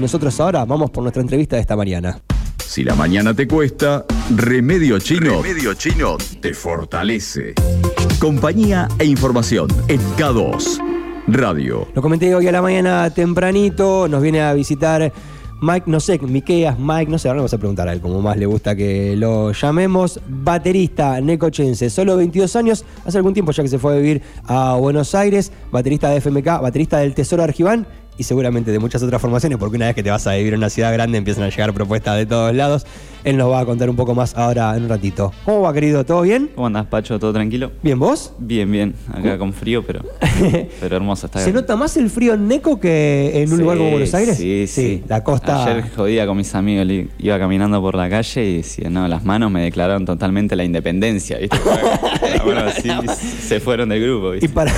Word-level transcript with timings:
Nosotros 0.00 0.38
ahora 0.38 0.64
vamos 0.64 0.90
por 0.92 1.02
nuestra 1.02 1.22
entrevista 1.22 1.56
de 1.56 1.62
esta 1.62 1.74
mañana. 1.74 2.20
Si 2.64 2.84
la 2.84 2.94
mañana 2.94 3.34
te 3.34 3.48
cuesta, 3.48 4.04
Remedio 4.30 5.00
Chino, 5.00 5.42
Remedio 5.42 5.74
Chino 5.74 6.16
te 6.40 6.54
fortalece. 6.54 7.54
Compañía 8.20 8.86
e 9.00 9.06
información 9.06 9.66
en 9.88 10.00
K2 10.16 10.78
Radio. 11.26 11.88
Lo 11.96 12.00
comenté 12.00 12.32
hoy 12.32 12.46
a 12.46 12.52
la 12.52 12.62
mañana 12.62 13.10
tempranito, 13.10 14.06
nos 14.06 14.22
viene 14.22 14.40
a 14.40 14.54
visitar 14.54 15.12
Mike, 15.60 15.90
no 15.90 15.98
sé, 15.98 16.20
Miqueas, 16.20 16.78
Mike, 16.78 17.10
no 17.10 17.18
sé, 17.18 17.26
ahora 17.26 17.40
vamos 17.40 17.54
a 17.54 17.58
preguntar 17.58 17.88
a 17.88 17.92
él 17.92 18.00
como 18.00 18.22
más 18.22 18.36
le 18.36 18.46
gusta 18.46 18.76
que 18.76 19.16
lo 19.16 19.50
llamemos. 19.50 20.20
Baterista 20.28 21.20
necochense, 21.20 21.90
solo 21.90 22.16
22 22.16 22.54
años, 22.54 22.84
hace 23.04 23.16
algún 23.16 23.34
tiempo 23.34 23.50
ya 23.50 23.64
que 23.64 23.68
se 23.68 23.80
fue 23.80 23.94
a 23.94 23.96
vivir 23.96 24.22
a 24.44 24.76
Buenos 24.76 25.16
Aires, 25.16 25.50
baterista 25.72 26.08
de 26.10 26.20
FMK, 26.20 26.62
baterista 26.62 26.98
del 26.98 27.14
Tesoro 27.14 27.42
Argibán 27.42 27.88
y 28.18 28.24
seguramente 28.24 28.72
de 28.72 28.78
muchas 28.78 29.02
otras 29.02 29.22
formaciones, 29.22 29.58
porque 29.58 29.76
una 29.76 29.86
vez 29.86 29.94
que 29.94 30.02
te 30.02 30.10
vas 30.10 30.26
a 30.26 30.34
vivir 30.34 30.52
en 30.52 30.58
una 30.58 30.68
ciudad 30.68 30.92
grande 30.92 31.16
empiezan 31.16 31.44
a 31.44 31.48
llegar 31.48 31.72
propuestas 31.72 32.16
de 32.16 32.26
todos 32.26 32.54
lados. 32.54 32.84
Él 33.24 33.36
nos 33.36 33.50
va 33.50 33.60
a 33.60 33.66
contar 33.66 33.90
un 33.90 33.96
poco 33.96 34.14
más 34.14 34.36
ahora 34.36 34.76
en 34.76 34.84
un 34.84 34.88
ratito. 34.88 35.32
¿Cómo 35.44 35.62
va, 35.62 35.72
querido? 35.72 36.04
¿Todo 36.04 36.22
bien? 36.22 36.50
¿Cómo 36.54 36.68
andás, 36.68 36.86
Pacho? 36.86 37.18
¿Todo 37.18 37.32
tranquilo? 37.32 37.72
¿Bien 37.82 37.98
vos? 37.98 38.32
Bien, 38.38 38.70
bien. 38.70 38.94
Acá 39.12 39.36
con 39.38 39.52
frío, 39.52 39.84
pero, 39.84 40.02
pero 40.80 40.96
hermoso. 40.96 41.26
Está 41.26 41.40
¿Se 41.40 41.52
nota 41.52 41.76
más 41.76 41.96
el 41.96 42.10
frío 42.10 42.34
en 42.34 42.46
Neco 42.48 42.78
que 42.78 43.42
en 43.42 43.52
un 43.52 43.60
lugar 43.60 43.78
como 43.78 43.90
Buenos 43.90 44.14
Aires? 44.14 44.36
Sí, 44.36 44.66
sí. 44.66 45.02
La 45.08 45.22
costa. 45.22 45.64
Ayer 45.64 45.90
jodía 45.94 46.26
con 46.26 46.36
mis 46.36 46.54
amigos, 46.54 46.86
iba 47.18 47.38
caminando 47.38 47.80
por 47.80 47.96
la 47.96 48.08
calle 48.08 48.44
y 48.44 48.56
decía, 48.58 48.88
no, 48.88 49.06
las 49.08 49.24
manos 49.24 49.50
me 49.50 49.62
declararon 49.62 50.04
totalmente 50.04 50.56
la 50.56 50.64
independencia, 50.64 51.38
¿viste? 51.38 51.58
bueno, 52.44 52.62
sí, 52.70 52.90
se 53.18 53.60
fueron 53.60 53.88
del 53.88 54.02
grupo, 54.02 54.30
¿viste? 54.30 54.46
Y 54.46 54.48
para... 54.48 54.72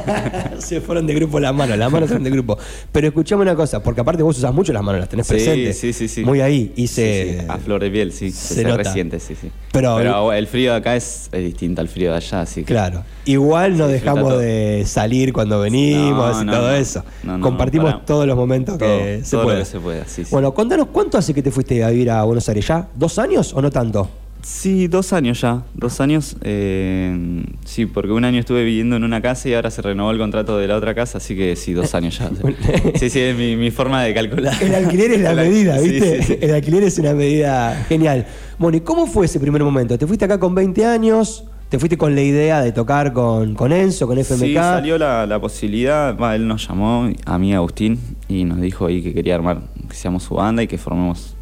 se 0.58 0.80
fueron 0.80 1.06
de 1.06 1.14
grupo 1.14 1.40
las 1.40 1.54
manos, 1.54 1.76
las 1.76 1.90
manos 1.90 2.08
son 2.08 2.22
de 2.22 2.30
grupo. 2.30 2.58
Pero 2.92 3.08
escuchame 3.08 3.42
una 3.42 3.54
cosa, 3.54 3.82
porque 3.82 4.00
aparte 4.00 4.22
vos 4.22 4.36
usás 4.36 4.52
mucho 4.52 4.72
las 4.72 4.82
manos, 4.82 5.00
las 5.00 5.08
tenés 5.08 5.26
presentes. 5.26 5.78
Sí, 5.78 5.92
sí, 5.92 6.08
sí. 6.08 6.24
Muy 6.24 6.40
ahí. 6.40 6.72
Y 6.76 6.86
se... 6.86 7.44
a 7.48 7.58
flor 7.58 7.80
de 7.82 7.90
piel, 7.90 8.12
sí. 8.12 8.30
Se, 8.30 8.62
resiente, 8.64 9.20
sí, 9.20 9.34
sí. 9.34 9.50
Pero, 9.72 10.32
el 10.32 10.46
frío 10.46 10.72
de 10.72 10.78
acá 10.78 10.96
es, 10.96 11.30
distinto 11.32 11.80
al 11.80 11.88
frío 11.88 12.10
de 12.10 12.16
allá, 12.16 12.42
así 12.42 12.62
que... 12.62 12.72
Claro. 12.72 13.04
Igual 13.24 13.76
no 13.76 13.88
dejamos 13.88 14.38
de 14.38 14.84
salir 14.86 15.32
cuando 15.32 15.60
venimos 15.60 16.42
y 16.42 16.46
todo 16.46 16.74
eso. 16.74 17.04
Compartimos 17.40 18.04
todos 18.04 18.26
los 18.26 18.36
momentos 18.36 18.78
que 18.78 19.20
se 19.24 19.36
puede. 19.38 19.64
se 19.64 19.80
puede, 19.80 20.04
Bueno, 20.30 20.54
contanos, 20.54 20.88
¿cuánto 20.92 21.18
hace 21.18 21.34
que 21.34 21.42
te 21.42 21.50
fuiste 21.50 21.82
a 21.84 21.90
vivir 21.90 22.10
a 22.10 22.22
Buenos 22.24 22.48
Aires? 22.48 22.66
¿Ya? 22.66 22.88
¿Dos 22.94 23.18
años 23.18 23.52
o 23.54 23.62
no 23.62 23.70
tanto? 23.70 24.08
Sí, 24.42 24.88
dos 24.88 25.12
años 25.12 25.40
ya, 25.40 25.64
dos 25.74 26.00
años. 26.00 26.36
Eh, 26.42 27.44
sí, 27.64 27.86
porque 27.86 28.12
un 28.12 28.24
año 28.24 28.40
estuve 28.40 28.64
viviendo 28.64 28.96
en 28.96 29.04
una 29.04 29.20
casa 29.20 29.48
y 29.48 29.54
ahora 29.54 29.70
se 29.70 29.82
renovó 29.82 30.10
el 30.10 30.18
contrato 30.18 30.58
de 30.58 30.66
la 30.66 30.76
otra 30.76 30.94
casa, 30.94 31.18
así 31.18 31.36
que 31.36 31.56
sí, 31.56 31.72
dos 31.72 31.94
años 31.94 32.18
ya. 32.18 32.30
sí, 32.96 33.10
sí, 33.10 33.20
es 33.20 33.36
mi, 33.36 33.70
forma 33.70 34.02
de 34.02 34.14
calcular. 34.14 34.54
El 34.62 34.74
alquiler 34.74 35.12
es 35.12 35.20
la 35.20 35.34
medida, 35.34 35.78
¿viste? 35.78 36.44
El 36.44 36.54
alquiler 36.54 36.82
es 36.84 36.98
una 36.98 37.12
medida 37.12 37.84
genial. 37.88 38.26
Bueno, 38.58 38.78
¿y 38.78 38.80
cómo 38.80 39.06
fue 39.06 39.26
ese 39.26 39.40
primer 39.40 39.62
momento? 39.62 39.98
¿Te 39.98 40.06
fuiste 40.06 40.24
acá 40.24 40.38
con 40.38 40.54
20 40.54 40.84
años? 40.86 41.44
¿Te 41.68 41.78
fuiste 41.78 41.96
con 41.96 42.16
la 42.16 42.22
idea 42.22 42.62
de 42.62 42.72
tocar 42.72 43.12
con, 43.12 43.54
con 43.54 43.70
Enzo, 43.70 44.08
con 44.08 44.18
FMK? 44.18 44.40
Sí, 44.40 44.54
salió 44.54 44.98
la, 44.98 45.38
posibilidad, 45.40 46.34
él 46.34 46.48
nos 46.48 46.66
llamó, 46.66 47.08
a 47.24 47.38
mí 47.38 47.54
Agustín, 47.54 48.00
y 48.28 48.44
nos 48.44 48.60
dijo 48.60 48.86
ahí 48.86 49.02
que 49.02 49.14
quería 49.14 49.36
armar, 49.36 49.60
que 49.88 49.94
seamos 49.94 50.24
su 50.24 50.34
banda 50.34 50.64
y 50.64 50.66
que 50.66 50.78
formemos 50.78 51.36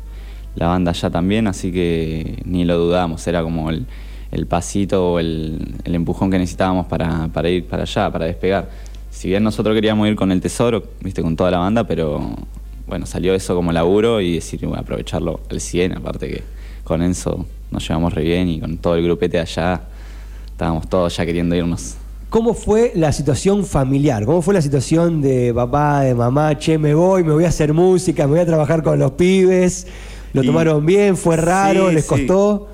la 0.59 0.67
banda 0.67 0.93
ya 0.93 1.09
también, 1.09 1.47
así 1.47 1.71
que 1.71 2.43
ni 2.45 2.65
lo 2.65 2.77
dudamos, 2.77 3.25
era 3.29 3.43
como 3.43 3.71
el, 3.71 3.87
pasito 4.49 5.13
o 5.13 5.19
el, 5.21 5.77
empujón 5.85 6.31
que 6.31 6.39
necesitábamos 6.39 6.87
para, 6.87 7.49
ir 7.49 7.65
para 7.67 7.85
allá, 7.85 8.11
para 8.11 8.25
despegar. 8.27 8.69
Si 9.11 9.29
bien 9.29 9.45
nosotros 9.45 9.75
queríamos 9.75 10.09
ir 10.09 10.17
con 10.17 10.33
el 10.33 10.41
tesoro, 10.41 10.83
viste, 11.01 11.23
con 11.23 11.37
toda 11.37 11.53
la 11.53 11.59
banda, 11.59 11.85
pero 11.85 12.35
bueno, 12.87 13.07
salió 13.07 13.35
eso 13.35 13.55
como 13.55 13.71
laburo 13.71 14.21
y 14.21 14.35
decir, 14.35 14.61
bueno, 14.63 14.81
aprovecharlo 14.81 15.41
al 15.49 15.61
100, 15.61 15.99
aparte 15.99 16.29
que 16.29 16.43
con 16.83 17.03
Enzo 17.03 17.47
nos 17.71 17.87
llevamos 17.87 18.13
re 18.13 18.25
bien 18.25 18.49
y 18.49 18.61
con 18.61 18.79
todo 18.79 18.97
el 18.97 19.05
grupete 19.05 19.39
allá 19.39 19.83
estábamos 20.51 20.89
todos 20.89 21.17
ya 21.17 21.25
queriendo 21.25 21.55
irnos. 21.55 21.97
¿Cómo 22.31 22.53
fue 22.53 22.93
la 22.95 23.13
situación 23.13 23.65
familiar? 23.65 24.27
¿Cómo 24.27 24.43
fue 24.43 24.53
la 24.55 24.61
situación 24.61 25.23
de 25.23 25.55
papá, 25.55 26.01
de 26.03 26.15
mamá? 26.15 26.59
Che, 26.59 26.77
me 26.77 26.95
voy, 26.95 27.25
me 27.25 27.33
voy 27.33 27.45
a 27.45 27.49
hacer 27.49 27.73
música, 27.73 28.27
me 28.27 28.33
voy 28.33 28.41
a 28.41 28.47
trabajar 28.47 28.83
con 28.83 28.99
los 28.99 29.13
pibes. 29.13 29.87
¿Lo 30.33 30.43
tomaron 30.43 30.85
bien? 30.85 31.17
¿Fue 31.17 31.37
raro? 31.37 31.91
¿Les 31.91 32.05
costó? 32.05 32.69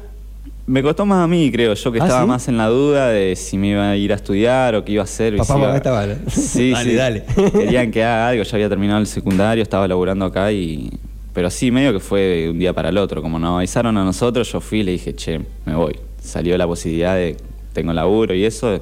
Me 0.66 0.82
costó 0.82 1.04
más 1.04 1.24
a 1.24 1.26
mí, 1.26 1.50
creo. 1.52 1.74
Yo 1.74 1.92
que 1.92 2.00
¿Ah, 2.00 2.04
estaba 2.04 2.26
más 2.26 2.48
en 2.48 2.56
la 2.56 2.68
duda 2.68 3.08
de 3.08 3.36
si 3.36 3.58
me 3.58 3.68
iba 3.68 3.90
a 3.90 3.96
ir 3.96 4.12
a 4.12 4.16
estudiar 4.16 4.74
o 4.74 4.84
qué 4.84 4.92
iba 4.92 5.02
a 5.02 5.04
hacer. 5.04 5.36
Papá, 5.36 5.58
mamá 5.58 5.76
estaba. 5.76 6.06
Sí, 6.30 6.70
dale, 6.70 6.90
sí. 6.90 6.96
dale. 6.96 7.24
Querían 7.52 7.90
que 7.90 8.02
haga 8.02 8.28
algo. 8.28 8.42
Ya 8.44 8.56
había 8.56 8.68
terminado 8.68 9.00
el 9.00 9.06
secundario, 9.06 9.62
estaba 9.62 9.86
laburando 9.86 10.24
acá 10.24 10.50
y. 10.52 10.90
Pero 11.34 11.50
sí, 11.50 11.70
medio 11.70 11.92
que 11.92 12.00
fue 12.00 12.20
de 12.20 12.50
un 12.50 12.58
día 12.58 12.72
para 12.72 12.88
el 12.88 12.96
otro. 12.96 13.20
Como 13.20 13.38
nos 13.38 13.58
avisaron 13.58 13.96
a 13.98 14.04
nosotros, 14.04 14.50
yo 14.50 14.60
fui 14.60 14.80
y 14.80 14.82
le 14.84 14.92
dije, 14.92 15.14
che, 15.14 15.40
me 15.66 15.74
voy. 15.74 15.98
Salió 16.18 16.56
la 16.56 16.66
posibilidad 16.66 17.16
de 17.16 17.36
tengo 17.74 17.92
laburo 17.92 18.34
y 18.34 18.44
eso. 18.44 18.80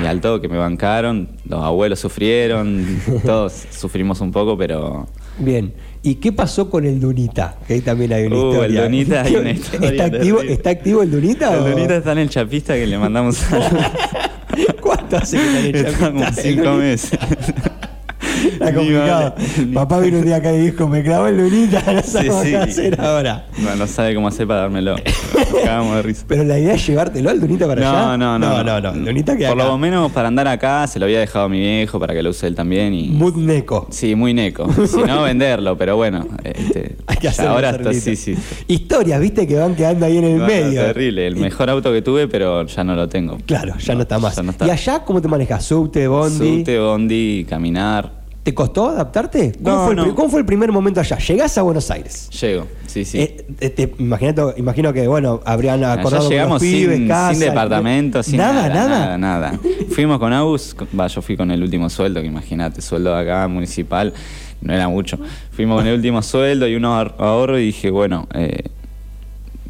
Y 0.00 0.06
al 0.06 0.20
todo 0.20 0.40
que 0.40 0.48
me 0.48 0.58
bancaron, 0.58 1.28
los 1.46 1.62
abuelos 1.62 1.98
sufrieron, 1.98 3.00
todos 3.26 3.52
sufrimos 3.70 4.20
un 4.20 4.30
poco, 4.30 4.56
pero. 4.56 5.08
Bien. 5.38 5.72
¿Y 6.02 6.16
qué 6.16 6.32
pasó 6.32 6.68
con 6.68 6.84
el 6.84 7.00
Dunita? 7.00 7.56
Que 7.66 7.74
ahí 7.74 7.80
también 7.80 8.12
hay 8.12 8.24
una 8.26 8.36
uh, 8.36 8.50
historia. 8.50 8.80
El 8.80 8.90
Dunita 8.90 9.22
hay 9.22 9.36
una 9.36 9.50
historia. 9.52 9.90
¿Está 9.90 10.04
activo, 10.04 10.40
¿Está 10.40 10.70
activo 10.70 11.02
el 11.02 11.10
Dunita? 11.10 11.56
El 11.56 11.72
Dunita 11.72 11.96
está 11.96 12.12
en 12.12 12.18
el 12.18 12.28
chapista 12.28 12.74
que 12.74 12.86
le 12.86 12.98
mandamos 12.98 13.40
a... 13.52 13.92
¿Cuánto 14.80 15.16
hace 15.16 15.36
que 15.36 15.44
está 15.44 15.58
en 15.58 15.66
el 15.66 15.72
chapista? 15.84 16.10
Como 16.10 16.32
cinco 16.32 16.72
meses. 16.74 17.18
Está 18.62 18.74
complicado. 18.74 19.34
Papá 19.74 19.98
vino 20.00 20.18
un 20.18 20.24
día 20.24 20.36
acá 20.36 20.52
y 20.52 20.58
dijo, 20.58 20.88
me 20.88 21.02
clavó 21.02 21.26
el 21.26 21.36
lunita, 21.36 21.82
no 21.92 22.02
sabe 22.02 22.28
cómo 22.28 22.62
hacer 22.62 23.00
ahora. 23.00 23.46
No, 23.58 23.76
no 23.76 23.86
sabe 23.86 24.14
cómo 24.14 24.28
hacer 24.28 24.46
para 24.46 24.62
dármelo. 24.62 24.96
Cagamos 25.64 25.96
de 25.96 26.02
risa. 26.02 26.24
Pero 26.28 26.44
la 26.44 26.58
idea 26.58 26.74
es 26.74 26.86
llevártelo 26.86 27.30
al 27.30 27.40
lunita 27.40 27.66
para 27.66 27.80
allá. 27.80 28.16
No, 28.16 28.38
no, 28.38 28.62
no. 28.62 28.80
No, 28.80 28.92
Lunita 28.92 29.36
que 29.36 29.46
Por 29.46 29.56
lo 29.56 29.78
menos 29.78 30.12
para 30.12 30.28
andar 30.28 30.48
acá 30.48 30.86
se 30.86 30.98
lo 30.98 31.06
había 31.06 31.20
dejado 31.20 31.46
a 31.46 31.48
mi 31.48 31.60
viejo 31.60 31.98
para 31.98 32.14
que 32.14 32.22
lo 32.22 32.30
use 32.30 32.46
él 32.46 32.54
también. 32.54 32.94
Y... 32.94 33.08
Muy 33.08 33.32
neco. 33.32 33.86
Sí, 33.90 34.14
muy 34.14 34.34
neco. 34.34 34.68
si 34.86 35.02
no, 35.02 35.22
venderlo, 35.22 35.76
pero 35.76 35.96
bueno. 35.96 36.26
Este, 36.44 36.96
Hay 37.06 37.16
que 37.16 37.28
hacerlo. 37.28 37.52
Ahora 37.52 37.70
está, 37.70 37.92
sí, 37.92 38.16
sí. 38.16 38.36
Historias, 38.68 39.20
viste, 39.20 39.46
que 39.46 39.56
van 39.56 39.74
quedando 39.74 40.06
ahí 40.06 40.18
en 40.18 40.24
el 40.24 40.38
medio. 40.38 40.82
terrible. 40.82 41.26
El 41.26 41.36
mejor 41.36 41.70
auto 41.70 41.92
que 41.92 42.02
tuve, 42.02 42.28
pero 42.28 42.66
ya 42.66 42.84
no 42.84 42.94
lo 42.94 43.08
tengo. 43.08 43.38
Claro, 43.46 43.74
ya 43.78 43.94
no, 43.94 44.02
está 44.02 44.18
más. 44.18 44.40
¿Y 44.66 44.70
allá 44.70 45.04
cómo 45.04 45.20
te 45.20 45.28
manejas? 45.28 45.64
¿Subte, 45.64 46.06
bondi? 46.08 46.58
Subte, 46.58 46.78
bondi, 46.78 47.46
caminar. 47.48 48.21
¿Te 48.42 48.52
costó 48.54 48.88
adaptarte? 48.88 49.52
¿Cómo, 49.62 49.84
fue 49.84 49.94
el, 49.94 50.14
¿Cómo, 50.14 50.28
fue 50.28 50.40
el, 50.40 50.46
primer 50.46 50.72
momento 50.72 50.98
allá? 50.98 51.16
Llegás 51.18 51.56
a 51.58 51.62
Buenos 51.62 51.88
Aires. 51.92 52.28
Llego, 52.30 52.66
sí, 52.88 53.04
sí. 53.04 53.20
Eh, 53.20 53.46
eh 53.60 53.94
imagino 53.98 54.92
que, 54.92 55.06
bueno, 55.06 55.40
habrían 55.44 55.84
acordado 55.84 56.28
llegamos 56.28 56.58
con 56.58 56.66
los 56.68 56.74
pibes, 56.76 56.96
sin, 56.96 57.08
casa, 57.08 57.34
sin 57.34 57.40
departamento, 57.40 58.22
sin 58.24 58.38
nada, 58.38 58.68
nada. 58.68 59.16
Nada, 59.16 59.60
Fuimos 59.90 60.18
con 60.18 60.32
Agus, 60.32 60.74
va, 60.98 61.06
yo 61.06 61.22
fui 61.22 61.36
con 61.36 61.52
el 61.52 61.62
último 61.62 61.88
sueldo, 61.88 62.20
que 62.20 62.26
imagínate, 62.26 62.82
sueldo 62.82 63.14
acá 63.14 63.46
municipal, 63.46 64.12
no 64.60 64.74
era 64.74 64.88
mucho. 64.88 65.20
Fuimos 65.52 65.78
con 65.78 65.86
el 65.86 65.94
último 65.94 66.20
sueldo 66.20 66.66
y 66.66 66.74
unos 66.74 67.12
ahorros 67.18 67.60
y 67.60 67.66
dije, 67.66 67.90
bueno, 67.90 68.26
eh, 68.34 68.64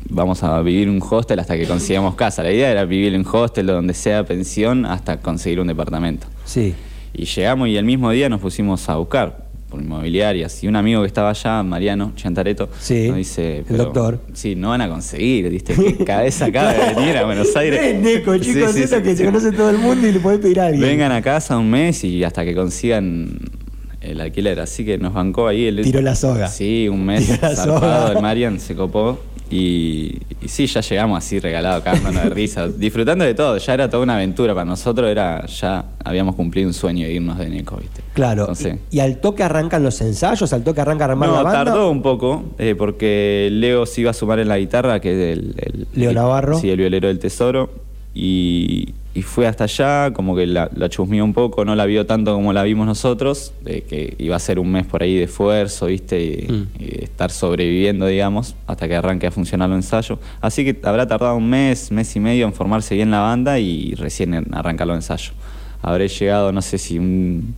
vamos 0.08 0.42
a 0.42 0.62
vivir 0.62 0.88
un 0.88 1.02
hostel 1.02 1.40
hasta 1.40 1.58
que 1.58 1.66
consigamos 1.66 2.14
casa. 2.14 2.42
La 2.42 2.50
idea 2.50 2.70
era 2.70 2.86
vivir 2.86 3.12
en 3.12 3.26
hostel 3.30 3.68
o 3.68 3.74
donde 3.74 3.92
sea 3.92 4.24
pensión 4.24 4.86
hasta 4.86 5.18
conseguir 5.18 5.60
un 5.60 5.66
departamento. 5.66 6.26
Sí. 6.46 6.74
Y 7.14 7.24
llegamos 7.26 7.68
y 7.68 7.76
el 7.76 7.84
mismo 7.84 8.10
día 8.10 8.28
nos 8.28 8.40
pusimos 8.40 8.88
a 8.88 8.96
buscar 8.96 9.46
por 9.68 9.80
inmobiliarias. 9.80 10.62
Y 10.62 10.68
un 10.68 10.76
amigo 10.76 11.00
que 11.00 11.06
estaba 11.06 11.30
allá, 11.30 11.62
Mariano 11.62 12.12
Chantareto, 12.14 12.68
nos 12.68 13.16
dice... 13.16 13.64
el 13.68 13.76
doctor. 13.76 14.20
Sí, 14.34 14.54
no 14.54 14.68
van 14.68 14.82
a 14.82 14.88
conseguir, 14.88 15.48
¿viste? 15.48 15.74
Que 15.74 16.04
cabeza 16.04 16.46
acaba 16.46 16.72
de 16.72 16.94
venir 16.94 17.16
a 17.16 17.24
Buenos 17.24 17.56
Aires. 17.56 17.80
Es 17.82 18.00
Neco, 18.00 18.36
chicos, 18.38 18.76
eso 18.76 19.02
que 19.02 19.16
se 19.16 19.24
conoce 19.24 19.52
todo 19.52 19.70
el 19.70 19.78
mundo 19.78 20.06
y 20.06 20.12
le 20.12 20.20
podés 20.20 20.40
pedir 20.40 20.60
a 20.60 20.66
alguien. 20.66 20.82
Vengan 20.82 21.12
a 21.12 21.22
casa 21.22 21.56
un 21.56 21.70
mes 21.70 22.04
y 22.04 22.22
hasta 22.22 22.44
que 22.44 22.54
consigan 22.54 23.38
el 24.02 24.20
alquiler. 24.20 24.60
Así 24.60 24.84
que 24.84 24.98
nos 24.98 25.14
bancó 25.14 25.48
ahí. 25.48 25.66
El... 25.66 25.82
Tiró 25.82 26.02
la 26.02 26.14
soga. 26.14 26.48
Sí, 26.48 26.88
un 26.88 27.04
mes 27.06 27.26
zarpado. 27.40 28.12
El 28.12 28.22
Marian 28.22 28.60
se 28.60 28.74
copó. 28.74 29.20
Y, 29.52 30.18
sí, 30.46 30.66
ya 30.66 30.80
llegamos 30.80 31.18
así 31.18 31.38
regalado, 31.38 31.82
cagándonos 31.82 32.22
de 32.24 32.30
risa, 32.30 32.68
disfrutando 32.76 33.24
de 33.24 33.34
todo. 33.34 33.58
Ya 33.58 33.74
era 33.74 33.90
toda 33.90 34.02
una 34.02 34.14
aventura 34.14 34.54
para 34.54 34.64
nosotros, 34.64 35.10
era 35.10 35.44
ya 35.46 35.84
habíamos 36.02 36.34
cumplido 36.34 36.68
un 36.68 36.74
sueño 36.74 37.06
de 37.06 37.12
irnos 37.12 37.38
de 37.38 37.50
Neco, 37.50 37.76
¿viste? 37.76 38.02
Claro. 38.14 38.50
¿Y, 38.90 39.00
al 39.00 39.18
toque 39.18 39.42
arrancan 39.42 39.82
los 39.82 40.00
ensayos? 40.00 40.52
¿Al 40.54 40.64
toque 40.64 40.80
arranca 40.80 41.04
armar 41.04 41.28
la 41.28 41.42
banda? 41.42 41.64
tardó 41.64 41.90
un 41.90 42.00
poco, 42.00 42.44
eh, 42.58 42.74
porque 42.76 43.50
Leo 43.52 43.84
se 43.84 44.00
iba 44.00 44.10
a 44.10 44.14
sumar 44.14 44.38
en 44.38 44.48
la 44.48 44.58
guitarra, 44.58 45.00
que 45.00 45.12
es 45.12 45.38
el, 45.38 45.54
el 45.58 45.86
Leo 45.94 46.12
Navarro. 46.14 46.58
Sí, 46.58 46.70
el 46.70 46.78
violero 46.78 47.08
del 47.08 47.18
tesoro. 47.18 47.70
Y, 48.14 48.94
y 49.14 49.22
fue 49.22 49.46
hasta 49.46 49.64
allá, 49.64 50.12
como 50.12 50.34
que 50.34 50.46
la, 50.46 50.70
la, 50.74 50.88
chusmeó 50.88 51.22
un 51.24 51.34
poco, 51.34 51.66
no 51.66 51.74
la 51.74 51.84
vio 51.84 52.06
tanto 52.06 52.34
como 52.34 52.52
la 52.54 52.62
vimos 52.62 52.86
nosotros, 52.86 53.52
de 53.62 53.82
que 53.82 54.14
iba 54.18 54.36
a 54.36 54.38
ser 54.38 54.58
un 54.58 54.72
mes 54.72 54.86
por 54.86 55.02
ahí 55.02 55.16
de 55.16 55.24
esfuerzo, 55.24 55.86
¿viste? 55.86 56.22
Y, 56.22 56.50
mm. 56.50 56.68
estar 57.02 57.30
sobreviviendo, 57.30 58.06
digamos, 58.06 58.54
hasta 58.66 58.88
que 58.88 58.96
arranque 58.96 59.26
a 59.26 59.30
funcionar 59.30 59.68
el 59.68 59.76
ensayo. 59.76 60.18
Así 60.40 60.64
que 60.64 60.80
habrá 60.86 61.06
tardado 61.06 61.36
un 61.36 61.48
mes, 61.48 61.92
mes 61.92 62.16
y 62.16 62.20
medio 62.20 62.46
en 62.46 62.54
formarse 62.54 62.94
bien 62.94 63.10
la 63.10 63.20
banda 63.20 63.58
y 63.58 63.94
recién 63.94 64.46
arrancar 64.54 64.86
los 64.86 64.96
ensayos. 64.96 65.34
Habré 65.82 66.08
llegado, 66.08 66.50
no 66.52 66.62
sé 66.62 66.78
si 66.78 66.98
un 66.98 67.54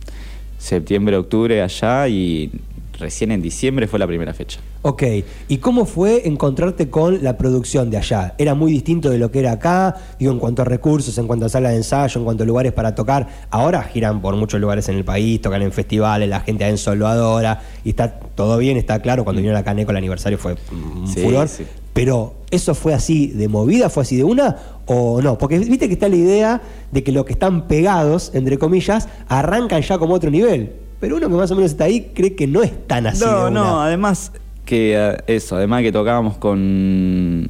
septiembre, 0.57 1.15
octubre 1.15 1.61
allá 1.61 2.07
y 2.09 2.51
recién 2.97 3.31
en 3.31 3.41
diciembre 3.41 3.87
fue 3.87 3.99
la 3.99 4.07
primera 4.07 4.33
fecha. 4.33 4.59
Ok, 4.81 5.03
¿y 5.47 5.57
cómo 5.57 5.85
fue 5.85 6.27
encontrarte 6.27 6.89
con 6.89 7.23
la 7.23 7.37
producción 7.37 7.89
de 7.89 7.97
allá? 7.97 8.35
¿Era 8.37 8.55
muy 8.55 8.71
distinto 8.71 9.09
de 9.09 9.17
lo 9.17 9.31
que 9.31 9.39
era 9.39 9.53
acá? 9.53 9.95
Digo, 10.19 10.31
en 10.31 10.39
cuanto 10.39 10.61
a 10.61 10.65
recursos, 10.65 11.17
en 11.17 11.27
cuanto 11.27 11.45
a 11.45 11.49
sala 11.49 11.69
de 11.69 11.77
ensayo, 11.77 12.19
en 12.19 12.25
cuanto 12.25 12.43
a 12.43 12.45
lugares 12.45 12.71
para 12.73 12.95
tocar. 12.95 13.27
Ahora 13.49 13.83
giran 13.83 14.21
por 14.21 14.35
muchos 14.35 14.59
lugares 14.59 14.87
en 14.89 14.95
el 14.95 15.03
país, 15.05 15.41
tocan 15.41 15.61
en 15.61 15.71
festivales, 15.71 16.29
la 16.29 16.39
gente 16.41 16.67
en 16.67 16.77
solo 16.77 17.07
adora, 17.07 17.61
y 17.83 17.89
está 17.89 18.19
todo 18.19 18.57
bien, 18.57 18.77
está 18.77 19.01
claro. 19.01 19.23
Cuando 19.23 19.39
vinieron 19.41 19.59
a 19.59 19.63
Caneco 19.63 19.91
el 19.91 19.97
aniversario 19.97 20.37
fue 20.37 20.55
un 20.71 21.07
Sí, 21.07 21.21
furor. 21.21 21.47
sí. 21.47 21.65
Pero, 21.93 22.33
¿eso 22.51 22.75
fue 22.75 22.93
así 22.93 23.27
de 23.27 23.47
movida? 23.47 23.89
¿Fue 23.89 24.03
así 24.03 24.17
de 24.17 24.25
una? 24.25 24.57
¿O 24.85 25.21
no? 25.21 25.37
Porque 25.37 25.57
viste 25.59 25.87
que 25.87 25.93
está 25.93 26.09
la 26.09 26.17
idea 26.17 26.61
de 26.91 27.03
que 27.03 27.13
los 27.13 27.23
que 27.25 27.31
están 27.33 27.67
pegados, 27.69 28.31
entre 28.33 28.57
comillas, 28.57 29.07
arrancan 29.29 29.81
ya 29.81 29.97
como 29.97 30.13
otro 30.13 30.29
nivel. 30.29 30.73
Pero 31.05 31.17
uno 31.17 31.29
que 31.29 31.35
más 31.35 31.51
o 31.51 31.55
menos 31.55 31.71
está 31.71 31.83
ahí 31.85 32.11
cree 32.13 32.35
que 32.35 32.47
no 32.47 32.63
es 32.63 32.87
tan 32.87 33.05
así. 33.07 33.23
No, 33.23 33.45
de 33.45 33.51
una. 33.51 33.59
no, 33.61 33.81
además 33.81 34.31
que 34.65 34.95
eh, 34.97 35.17
eso, 35.27 35.55
además 35.55 35.83
que 35.83 35.91
tocábamos 35.91 36.37
con, 36.37 37.47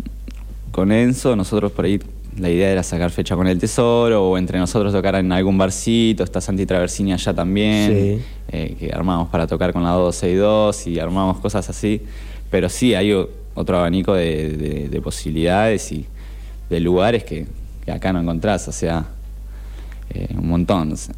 con 0.71 0.91
Enzo, 0.91 1.35
nosotros 1.35 1.71
por 1.71 1.85
ahí 1.85 1.99
la 2.37 2.49
idea 2.49 2.69
era 2.69 2.83
sacar 2.83 3.11
fecha 3.11 3.35
con 3.37 3.47
el 3.47 3.57
Tesoro 3.57 4.29
o 4.29 4.37
entre 4.37 4.59
nosotros 4.59 4.91
tocar 4.91 5.15
en 5.15 5.31
algún 5.31 5.57
barcito, 5.57 6.23
está 6.25 6.41
Santi 6.41 6.65
Traversini 6.65 7.13
allá 7.13 7.33
también, 7.33 7.91
Sí. 7.93 8.21
eh, 8.51 8.75
que 8.77 8.91
armamos 8.91 9.29
para 9.29 9.47
tocar 9.47 9.71
con 9.71 9.83
la 9.83 9.91
262 9.91 10.87
y 10.87 10.99
armamos 10.99 11.37
cosas 11.39 11.69
así, 11.69 12.01
pero 12.51 12.67
sí 12.67 12.93
hay 12.93 13.13
otro 13.53 13.77
abanico 13.77 14.13
de, 14.13 14.49
de- 14.49 14.89
de 14.89 15.01
posibilidades 15.01 15.89
y 15.93 16.05
de 16.69 16.79
lugares 16.81 17.23
que, 17.23 17.45
que 17.85 17.91
acá 17.93 18.11
no 18.11 18.19
encontrás, 18.19 18.67
o 18.67 18.73
sea, 18.73 19.05
eh, 20.13 20.27
un 20.37 20.49
montón. 20.49 20.91
o 20.91 20.95
sea, 20.97 21.15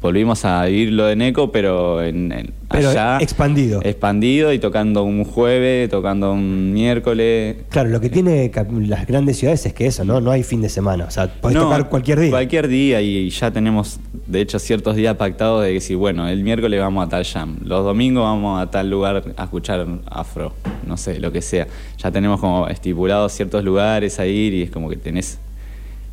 volvimos 0.00 0.44
a 0.44 0.64
vivir 0.66 0.92
lo 0.92 1.06
de 1.06 1.16
Neco, 1.16 1.50
pero 1.50 2.02
en, 2.02 2.30
en- 2.32 2.52
Pero 2.70 2.90
allá 2.90 3.18
expandido. 3.20 3.80
expandido 3.82 4.52
y 4.52 4.58
tocando 4.58 5.02
un 5.02 5.24
jueves, 5.24 5.88
tocando 5.90 6.32
un 6.32 6.72
miércoles. 6.72 7.56
Claro, 7.70 7.88
lo 7.88 8.00
que 8.00 8.08
tiene 8.08 8.50
las 8.86 9.06
grandes 9.06 9.38
ciudades 9.38 9.64
es 9.66 9.72
que 9.72 9.86
eso, 9.86 10.04
¿no? 10.04 10.20
No 10.20 10.30
hay 10.30 10.42
fin 10.44 10.60
de 10.62 10.68
semana. 10.68 11.04
O 11.06 11.10
sea, 11.10 11.26
podés 11.40 11.56
No, 11.56 11.64
tocar 11.64 11.88
cualquier 11.88 12.20
día. 12.20 12.30
Cualquier 12.30 12.68
día 12.68 13.00
y 13.00 13.28
ya 13.30 13.50
tenemos, 13.50 13.98
de 14.26 14.40
hecho, 14.40 14.58
ciertos 14.58 14.94
días 14.96 15.16
pactados 15.16 15.64
de 15.64 15.72
que 15.74 15.80
si, 15.80 15.94
bueno, 15.94 16.28
el 16.28 16.42
miércoles 16.44 16.78
vamos 16.80 17.06
a 17.06 17.08
tal 17.08 17.24
jam, 17.24 17.56
los 17.64 17.84
domingos 17.84 18.22
vamos 18.22 18.62
a 18.62 18.70
tal 18.70 18.88
lugar 18.90 19.22
a 19.36 19.42
escuchar 19.44 19.86
afro, 20.06 20.52
no 20.86 20.96
sé, 20.96 21.18
lo 21.18 21.32
que 21.32 21.42
sea. 21.42 21.66
Ya 21.96 22.10
tenemos 22.12 22.38
como 22.40 22.68
estipulados 22.68 23.32
ciertos 23.32 23.64
lugares 23.64 24.20
a 24.20 24.26
ir 24.26 24.54
y 24.54 24.62
es 24.62 24.70
como 24.70 24.88
que 24.88 24.96
tenés 24.96 25.38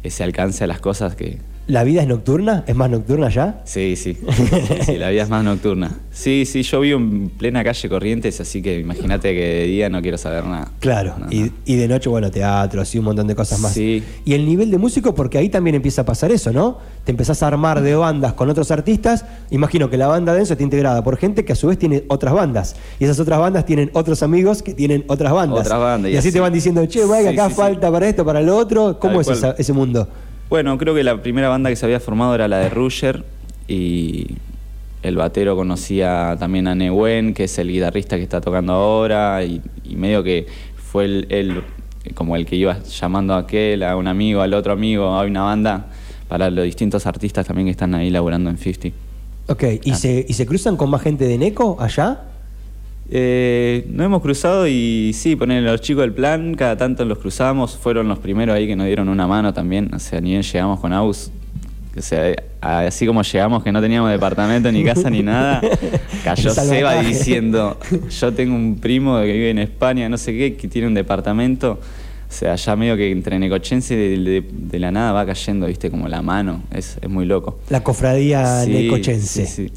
ese 0.03 0.23
alcance 0.23 0.63
a 0.63 0.67
las 0.67 0.79
cosas 0.79 1.15
que... 1.15 1.37
¿La 1.67 1.83
vida 1.83 2.03
es 2.03 2.07
nocturna? 2.07 2.63
¿Es 2.67 2.75
más 2.75 2.91
nocturna 2.91 3.27
ya? 3.29 3.61
Sí, 3.63 3.95
sí, 3.95 4.15
sí, 4.35 4.43
sí, 4.85 4.97
la 4.99 5.09
vida 5.09 5.23
es 5.23 5.29
más 5.29 5.43
nocturna. 5.43 5.89
Sí, 6.11 6.45
sí, 6.45 6.61
yo 6.61 6.79
vivo 6.79 6.99
en 6.99 7.29
plena 7.29 7.63
calle 7.63 7.89
Corrientes, 7.89 8.39
así 8.39 8.61
que 8.61 8.79
imagínate 8.79 9.33
que 9.33 9.41
de 9.41 9.63
día 9.65 9.89
no 9.89 9.99
quiero 10.03 10.19
saber 10.19 10.45
nada. 10.45 10.69
Claro. 10.79 11.15
No, 11.17 11.25
y, 11.31 11.39
no. 11.39 11.49
y 11.65 11.75
de 11.75 11.87
noche, 11.87 12.07
bueno, 12.07 12.29
teatro, 12.29 12.81
así 12.81 12.99
un 12.99 13.05
montón 13.05 13.25
de 13.25 13.33
cosas 13.33 13.59
más. 13.59 13.73
Sí. 13.73 14.03
Y 14.25 14.33
el 14.35 14.45
nivel 14.45 14.69
de 14.69 14.77
músico, 14.77 15.15
porque 15.15 15.39
ahí 15.39 15.49
también 15.49 15.75
empieza 15.75 16.03
a 16.03 16.05
pasar 16.05 16.31
eso, 16.31 16.51
¿no? 16.53 16.77
Te 17.03 17.09
empezás 17.11 17.41
a 17.41 17.47
armar 17.47 17.81
de 17.81 17.95
bandas 17.95 18.33
con 18.33 18.47
otros 18.51 18.69
artistas. 18.69 19.25
Imagino 19.49 19.89
que 19.89 19.97
la 19.97 20.05
banda 20.05 20.33
de 20.35 20.41
Enzo 20.41 20.53
está 20.53 20.63
integrada 20.63 21.03
por 21.03 21.17
gente 21.17 21.45
que 21.45 21.53
a 21.53 21.55
su 21.55 21.65
vez 21.65 21.79
tiene 21.79 22.03
otras 22.09 22.35
bandas. 22.35 22.75
Y 22.99 23.05
esas 23.05 23.19
otras 23.19 23.39
bandas 23.39 23.65
tienen 23.65 23.89
otros 23.93 24.21
amigos 24.21 24.61
que 24.61 24.75
tienen 24.75 25.03
otras 25.07 25.33
bandas. 25.33 25.61
Otras 25.65 25.79
bandas, 25.79 26.11
Y, 26.11 26.13
y 26.13 26.17
así, 26.17 26.27
así. 26.27 26.33
te 26.35 26.39
van 26.41 26.53
diciendo, 26.53 26.85
che, 26.85 27.05
Mike, 27.07 27.23
Sí, 27.23 27.27
acá 27.39 27.49
falta 27.49 27.91
para 27.91 28.07
esto, 28.07 28.23
para 28.23 28.39
lo 28.41 28.55
otro. 28.55 28.99
¿Cómo 28.99 29.13
Tal 29.13 29.21
es 29.33 29.37
esa- 29.39 29.55
ese 29.57 29.73
mundo? 29.73 30.07
Bueno, 30.49 30.77
creo 30.77 30.93
que 30.93 31.03
la 31.03 31.21
primera 31.21 31.49
banda 31.49 31.69
que 31.69 31.75
se 31.75 31.85
había 31.85 31.99
formado 31.99 32.35
era 32.35 32.47
la 32.47 32.59
de 32.59 32.69
Rusher 32.69 33.23
y 33.67 34.27
el 35.01 35.15
batero 35.15 35.55
conocía 35.55 36.35
también 36.39 36.67
a 36.67 36.75
Nehuen, 36.75 37.33
que 37.33 37.45
es 37.45 37.57
el 37.57 37.69
guitarrista 37.71 38.15
que 38.17 38.23
está 38.23 38.41
tocando 38.41 38.73
ahora 38.73 39.43
y, 39.43 39.61
y 39.83 39.95
medio 39.95 40.23
que 40.23 40.45
fue 40.91 41.05
el, 41.05 41.27
el- 41.29 41.63
como 42.13 42.35
el 42.35 42.45
que 42.45 42.55
iba 42.55 42.77
llamando 42.83 43.33
a 43.33 43.39
aquel, 43.39 43.81
a 43.81 43.97
un 43.97 44.07
amigo, 44.07 44.41
al 44.41 44.53
otro 44.53 44.73
amigo, 44.73 45.17
hay 45.19 45.27
una 45.29 45.41
banda 45.41 45.87
para 46.27 46.51
los 46.51 46.63
distintos 46.65 47.07
artistas 47.07 47.47
también 47.47 47.65
que 47.65 47.71
están 47.71 47.95
ahí 47.95 48.11
laburando 48.11 48.51
en 48.51 48.57
50. 48.59 48.95
Ok, 49.47 49.63
¿y, 49.83 49.91
Ah. 49.91 49.95
se, 49.95 50.23
¿y 50.27 50.33
se 50.33 50.45
cruzan 50.45 50.77
con 50.77 50.89
más 50.91 51.01
gente 51.01 51.27
de 51.27 51.37
Neco 51.39 51.77
allá? 51.79 52.19
Eh, 53.09 53.85
nos 53.91 54.05
hemos 54.05 54.21
cruzado 54.21 54.67
y 54.67 55.11
sí, 55.13 55.35
poner 55.35 55.61
los 55.63 55.79
chicos 55.81 56.01
del 56.01 56.13
plan, 56.13 56.55
cada 56.55 56.75
tanto 56.75 57.05
los 57.05 57.19
cruzamos, 57.19 57.77
fueron 57.77 58.07
los 58.07 58.17
primeros 58.19 58.55
ahí 58.55 58.65
que 58.67 58.75
nos 58.75 58.87
dieron 58.87 59.09
una 59.09 59.27
mano 59.27 59.53
también, 59.53 59.93
o 59.93 59.99
sea, 59.99 60.19
ni 60.21 60.31
bien 60.31 60.41
llegamos 60.41 60.79
con 60.79 60.91
Aus, 60.91 61.31
o 61.95 62.01
sea, 62.01 62.29
eh, 62.31 62.35
así 62.61 63.05
como 63.05 63.21
llegamos 63.21 63.63
que 63.63 63.71
no 63.71 63.79
teníamos 63.79 64.09
departamento 64.09 64.71
ni 64.71 64.83
casa 64.83 65.09
ni 65.11 65.21
nada, 65.21 65.61
cayó 66.23 66.49
Seba 66.49 66.99
diciendo, 67.03 67.77
yo 68.09 68.33
tengo 68.33 68.55
un 68.55 68.79
primo 68.79 69.19
que 69.19 69.31
vive 69.33 69.49
en 69.51 69.59
España, 69.59 70.09
no 70.09 70.17
sé 70.17 70.33
qué, 70.35 70.55
que 70.55 70.67
tiene 70.67 70.87
un 70.87 70.95
departamento, 70.95 71.73
o 72.27 72.33
sea, 72.33 72.55
ya 72.55 72.75
medio 72.75 72.97
que 72.97 73.11
entre 73.11 73.37
Necochense 73.37 73.95
de, 73.95 74.17
de- 74.17 74.43
de 74.51 74.79
la 74.79 74.91
nada 74.91 75.11
va 75.11 75.27
cayendo, 75.27 75.67
viste, 75.67 75.91
como 75.91 76.07
la 76.07 76.23
mano, 76.23 76.63
es, 76.73 76.97
es 76.99 77.09
muy 77.09 77.25
loco. 77.27 77.59
La 77.69 77.83
cofradía 77.83 78.63
Sí, 78.63 78.71
necochense. 78.71 79.45
sí, 79.45 79.67
sí. 79.69 79.71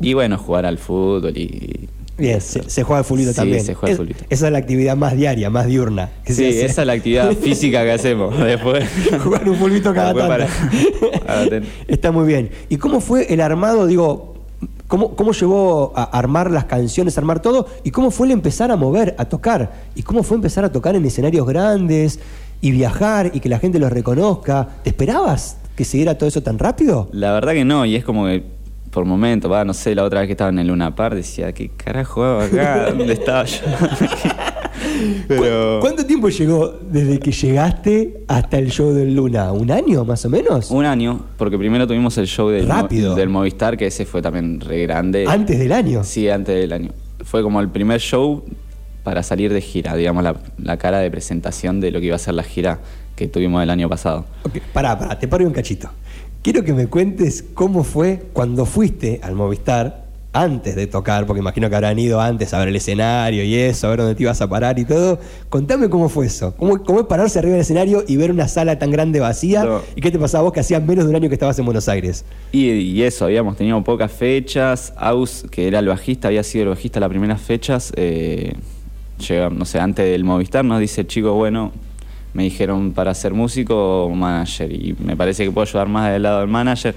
Y 0.00 0.14
bueno, 0.14 0.38
jugar 0.38 0.64
al 0.64 0.78
fútbol 0.78 1.36
y... 1.36 1.90
Bien, 2.16 2.40
se, 2.40 2.68
se 2.70 2.82
juega 2.84 2.98
al 2.98 3.04
fulbito 3.04 3.30
Sí, 3.30 3.36
también. 3.36 3.64
se 3.64 3.74
juega 3.74 3.92
Es- 3.92 3.96
fulbito. 3.96 4.24
Esa 4.30 4.46
es 4.46 4.52
la 4.52 4.58
actividad 4.58 4.96
más 4.96 5.16
diaria, 5.16 5.50
más 5.50 5.66
diurna. 5.66 6.10
Sí, 6.24 6.32
hace. 6.32 6.64
esa 6.64 6.82
es 6.82 6.86
la 6.86 6.92
actividad 6.92 7.32
física 7.42 7.82
que 7.82 7.92
hacemos. 7.92 8.38
Después. 8.44 8.84
Jugar 9.22 9.48
un 9.48 9.56
fulbito 9.56 9.92
cada 9.92 10.14
tanto. 10.14 10.46
Está 11.88 12.12
muy 12.12 12.26
bien. 12.26 12.50
¿Y 12.68 12.76
cómo 12.76 13.00
fue 13.00 13.32
el 13.32 13.40
armado? 13.40 13.86
Digo, 13.86 14.34
¿cómo, 14.86 15.16
¿cómo 15.16 15.32
llevó 15.32 15.92
a 15.96 16.04
armar 16.04 16.50
las 16.50 16.64
canciones, 16.66 17.16
a 17.16 17.20
armar 17.20 17.40
todo? 17.42 17.66
¿Y 17.82 17.90
cómo 17.90 18.10
fue 18.10 18.26
el 18.28 18.32
empezar 18.32 18.70
a 18.70 18.76
mover, 18.76 19.14
a 19.18 19.24
tocar? 19.24 19.72
¿Y 19.94 20.02
cómo 20.02 20.22
fue 20.22 20.36
empezar 20.36 20.64
a 20.64 20.72
tocar 20.72 20.94
en 20.96 21.04
escenarios 21.04 21.46
grandes 21.46 22.20
y 22.60 22.70
viajar 22.70 23.30
y 23.34 23.40
que 23.40 23.48
la 23.48 23.58
gente 23.58 23.78
los 23.78 23.92
reconozca? 23.92 24.68
¿Te 24.82 24.90
esperabas 24.90 25.56
que 25.76 25.84
se 25.84 25.96
diera 25.96 26.16
todo 26.16 26.28
eso 26.28 26.42
tan 26.42 26.58
rápido? 26.58 27.08
La 27.12 27.32
verdad 27.32 27.52
que 27.54 27.64
no, 27.64 27.84
y 27.84 27.96
es 27.96 28.04
como 28.04 28.26
que 28.26 28.44
por 28.94 29.04
momentos, 29.04 29.50
va, 29.50 29.64
no 29.64 29.74
sé, 29.74 29.92
la 29.94 30.04
otra 30.04 30.20
vez 30.20 30.28
que 30.28 30.32
estaba 30.34 30.50
en 30.50 30.60
el 30.60 30.68
Luna 30.68 30.94
Park 30.94 31.16
decía, 31.16 31.52
¿qué 31.52 31.68
carajo 31.68 32.22
hago 32.22 32.40
acá? 32.42 32.90
¿Dónde 32.90 33.12
estaba 33.12 33.44
yo? 33.44 33.58
Pero. 35.28 35.76
¿Cu- 35.78 35.80
¿Cuánto 35.80 36.06
tiempo 36.06 36.28
llegó 36.28 36.68
desde 36.90 37.18
que 37.18 37.32
llegaste 37.32 38.22
hasta 38.28 38.58
el 38.58 38.70
show 38.70 38.92
del 38.92 39.14
Luna? 39.14 39.52
¿Un 39.52 39.70
año 39.70 40.04
más 40.04 40.24
o 40.24 40.30
menos? 40.30 40.70
Un 40.70 40.84
año, 40.84 41.24
porque 41.36 41.58
primero 41.58 41.86
tuvimos 41.86 42.16
el 42.18 42.26
show 42.26 42.48
del, 42.50 42.66
Mo- 42.66 42.74
Rápido. 42.74 43.14
del 43.14 43.28
Movistar, 43.28 43.76
que 43.76 43.86
ese 43.88 44.04
fue 44.06 44.22
también 44.22 44.60
re 44.60 44.82
grande. 44.82 45.24
¿Antes 45.28 45.58
del 45.58 45.72
año? 45.72 46.04
Sí, 46.04 46.28
antes 46.28 46.54
del 46.54 46.72
año. 46.72 46.90
Fue 47.24 47.42
como 47.42 47.60
el 47.60 47.68
primer 47.70 48.00
show 48.00 48.44
para 49.02 49.22
salir 49.22 49.52
de 49.52 49.60
gira, 49.60 49.96
digamos, 49.96 50.22
la, 50.24 50.36
la 50.62 50.76
cara 50.76 50.98
de 51.00 51.10
presentación 51.10 51.80
de 51.80 51.90
lo 51.90 52.00
que 52.00 52.06
iba 52.06 52.16
a 52.16 52.18
ser 52.20 52.34
la 52.34 52.42
gira 52.42 52.78
que 53.16 53.28
tuvimos 53.28 53.62
el 53.62 53.70
año 53.70 53.88
pasado. 53.88 54.24
Ok, 54.44 54.58
pará, 54.72 54.98
pará, 54.98 55.18
te 55.18 55.28
paro 55.28 55.44
un 55.46 55.52
cachito. 55.52 55.88
Quiero 56.44 56.62
que 56.62 56.74
me 56.74 56.88
cuentes 56.88 57.42
cómo 57.54 57.84
fue 57.84 58.20
cuando 58.34 58.66
fuiste 58.66 59.18
al 59.22 59.34
Movistar 59.34 60.04
antes 60.34 60.76
de 60.76 60.86
tocar, 60.86 61.24
porque 61.24 61.40
imagino 61.40 61.70
que 61.70 61.74
habrán 61.74 61.98
ido 61.98 62.20
antes 62.20 62.52
a 62.52 62.58
ver 62.58 62.68
el 62.68 62.76
escenario 62.76 63.42
y 63.44 63.54
eso, 63.54 63.86
a 63.86 63.90
ver 63.90 64.00
dónde 64.00 64.14
te 64.14 64.24
ibas 64.24 64.42
a 64.42 64.46
parar 64.46 64.78
y 64.78 64.84
todo. 64.84 65.18
Contame 65.48 65.88
cómo 65.88 66.10
fue 66.10 66.26
eso. 66.26 66.54
¿Cómo, 66.58 66.84
cómo 66.84 67.00
es 67.00 67.06
pararse 67.06 67.38
arriba 67.38 67.54
del 67.54 67.62
escenario 67.62 68.04
y 68.06 68.18
ver 68.18 68.30
una 68.30 68.46
sala 68.46 68.78
tan 68.78 68.90
grande 68.90 69.20
vacía? 69.20 69.64
No. 69.64 69.80
¿Y 69.96 70.02
qué 70.02 70.10
te 70.10 70.18
pasaba 70.18 70.44
vos 70.44 70.52
que 70.52 70.60
hacías 70.60 70.84
menos 70.84 71.06
de 71.06 71.10
un 71.12 71.16
año 71.16 71.30
que 71.30 71.34
estabas 71.34 71.58
en 71.58 71.64
Buenos 71.64 71.88
Aires? 71.88 72.26
Y, 72.52 72.68
y 72.68 73.02
eso, 73.04 73.24
habíamos 73.24 73.56
tenido 73.56 73.82
pocas 73.82 74.12
fechas. 74.12 74.92
Aus, 74.98 75.46
que 75.50 75.66
era 75.66 75.78
el 75.78 75.88
bajista, 75.88 76.28
había 76.28 76.42
sido 76.42 76.64
el 76.64 76.68
bajista 76.68 77.00
las 77.00 77.08
primeras 77.08 77.40
fechas. 77.40 77.90
eh, 77.96 78.52
llega, 79.26 79.48
no 79.48 79.64
sé, 79.64 79.80
antes 79.80 80.04
del 80.04 80.24
Movistar 80.24 80.62
nos 80.62 80.78
dice, 80.78 81.06
chicos, 81.06 81.32
bueno, 81.32 81.72
me 82.34 82.42
dijeron 82.44 82.92
para 82.92 83.14
ser 83.14 83.32
músico 83.32 84.04
o 84.04 84.10
manager. 84.10 84.70
Y 84.70 84.94
me 85.02 85.16
parece 85.16 85.44
que 85.44 85.50
puedo 85.50 85.66
ayudar 85.66 85.88
más 85.88 86.12
del 86.12 86.22
lado 86.22 86.40
del 86.40 86.48
manager. 86.48 86.94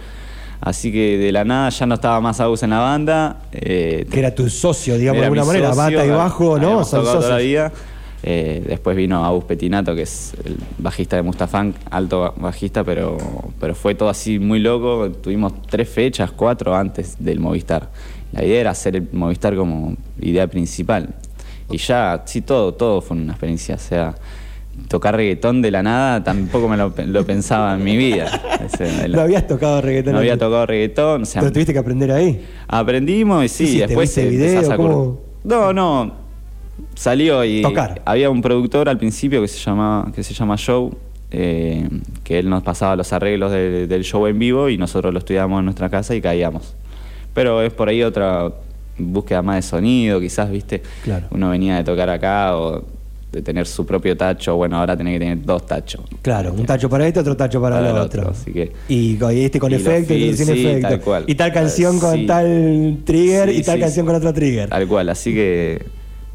Así 0.60 0.92
que 0.92 1.18
de 1.20 1.32
la 1.32 1.46
nada 1.46 1.70
ya 1.70 1.86
no 1.86 1.96
estaba 1.96 2.20
más 2.20 2.40
Aus 2.40 2.64
en 2.64 2.72
la 2.72 2.80
banda. 2.80 3.38
eh, 3.52 4.06
Que 4.10 4.20
era 4.20 4.34
tu 4.34 4.50
socio, 4.50 4.98
digamos, 4.98 5.20
de 5.22 5.26
alguna 5.26 5.46
manera. 5.46 5.70
socio, 5.74 5.98
Bata 5.98 6.06
y 6.06 6.10
bajo, 6.10 6.58
¿no? 6.58 6.66
habíamos 6.66 6.90
Son 6.90 7.00
tocado 7.02 7.18
toda 7.20 7.30
la 7.30 7.36
socios. 7.36 7.48
vida. 7.50 7.72
Eh, 8.24 8.64
después 8.68 8.98
vino 8.98 9.24
Agus 9.24 9.44
Petinato, 9.44 9.94
que 9.94 10.02
es 10.02 10.34
el 10.44 10.58
bajista 10.80 11.16
de 11.16 11.22
Mustafán, 11.22 11.76
alto 11.92 12.22
ba- 12.22 12.34
bajista, 12.36 12.84
pero, 12.84 13.16
pero 13.60 13.76
fue 13.76 13.94
todo 13.94 14.10
así 14.10 14.40
muy 14.40 14.60
loco. 14.60 15.12
Tuvimos 15.12 15.62
tres 15.70 15.88
fechas, 15.88 16.32
cuatro 16.32 16.76
antes 16.76 17.16
del 17.20 17.40
Movistar. 17.40 17.90
La 18.32 18.44
idea 18.44 18.62
era 18.62 18.72
hacer 18.72 18.96
el 18.96 19.08
Movistar 19.14 19.56
como 19.56 19.96
idea 20.20 20.48
principal. 20.48 21.14
Y 21.70 21.78
ya, 21.78 22.24
sí, 22.26 22.42
todo, 22.42 22.74
todo 22.74 23.02
fue 23.02 23.16
una 23.16 23.34
experiencia. 23.34 23.76
O 23.76 23.80
sea, 23.80 24.16
tocar 24.88 25.16
reggaetón 25.16 25.62
de 25.62 25.72
la 25.72 25.84
nada 25.84 26.24
tampoco 26.24 26.68
me 26.70 26.78
lo, 26.78 26.94
lo 27.06 27.26
pensaba 27.26 27.76
en 27.76 27.84
mi 27.84 27.98
vida. 27.98 28.26
Ese, 28.66 29.08
No 29.10 29.22
habías 29.22 29.48
tocado 29.48 29.82
reggaetón. 29.82 30.14
no 30.14 30.20
había 30.20 30.38
tocado 30.38 30.66
reggaetón. 30.66 31.24
O 31.24 31.26
sea, 31.26 31.42
tuviste 31.52 31.74
que 31.74 31.80
aprender 31.80 32.12
ahí. 32.12 32.46
Aprendimos 32.68 33.44
y 33.46 33.50
sí, 33.50 33.80
después 33.80 34.16
¿Viste 34.16 34.28
empezás 34.34 34.62
video? 34.64 34.74
a 34.74 34.78
¿Cómo? 34.78 35.20
No, 35.44 35.74
no. 35.74 36.14
Salió 36.96 37.44
y 37.44 37.62
Tocar. 37.62 38.02
había 38.06 38.30
un 38.30 38.42
productor 38.42 38.88
al 38.90 38.98
principio 38.98 39.42
que 39.42 39.48
se 39.48 39.58
llama, 39.60 40.12
que 40.16 40.24
se 40.24 40.34
llama 40.34 40.56
Show, 40.58 40.96
eh, 41.32 41.88
que 42.24 42.40
él 42.40 42.50
nos 42.50 42.64
pasaba 42.64 42.96
los 42.96 43.12
arreglos 43.14 43.52
de- 43.52 43.88
del 43.88 44.04
show 44.04 44.26
en 44.28 44.38
vivo 44.40 44.70
y 44.70 44.78
nosotros 44.78 45.12
lo 45.14 45.20
estudiábamos 45.20 45.60
en 45.60 45.66
nuestra 45.66 45.90
casa 45.90 46.16
y 46.16 46.22
caíamos. 46.22 46.76
Pero 47.34 47.62
es 47.62 47.74
por 47.74 47.90
ahí 47.90 48.04
otra, 48.04 48.52
búsqueda 48.98 49.42
más 49.42 49.58
de 49.58 49.62
sonido, 49.64 50.20
quizás, 50.20 50.50
¿viste? 50.50 50.82
Claro. 51.04 51.28
Uno 51.32 51.50
venía 51.50 51.76
de 51.78 51.84
tocar 51.84 52.10
acá 52.10 52.58
o 52.58 52.84
de 53.32 53.42
tener 53.42 53.68
su 53.68 53.86
propio 53.86 54.16
tacho, 54.16 54.56
bueno, 54.56 54.78
ahora 54.78 54.96
tenés 54.96 55.16
que 55.16 55.20
tener 55.20 55.44
dos 55.44 55.66
tachos. 55.66 56.02
Claro, 56.22 56.54
un 56.54 56.66
tacho 56.66 56.90
para 56.90 57.06
este, 57.08 57.20
otro 57.20 57.36
tacho 57.36 57.62
para, 57.62 57.76
Para 57.78 57.90
el 57.92 57.98
otro. 57.98 58.22
otro, 58.22 58.32
así 58.32 58.52
que- 58.54 58.72
y, 58.88 59.18
este 59.44 59.60
con 59.60 59.72
Y 59.72 59.76
efecto 59.76 60.14
y 60.14 60.30
este 60.30 60.46
sin 60.46 60.56
sí, 60.56 60.66
efecto. 60.68 60.88
tal 60.90 61.02
cual. 61.02 61.24
Y 61.28 61.36
tal 61.36 61.52
canción 61.52 62.00
con 62.00 62.16
Sí. 62.16 62.26
tal 62.26 63.00
trigger 63.04 63.50
Sí, 63.50 63.58
y 63.58 63.64
tal 63.64 63.80
canción 63.80 64.06
con 64.06 64.16
otro 64.16 64.34
trigger. 64.34 64.70
Tal 64.70 64.88
cual, 64.88 65.10
así 65.10 65.34
que 65.34 65.86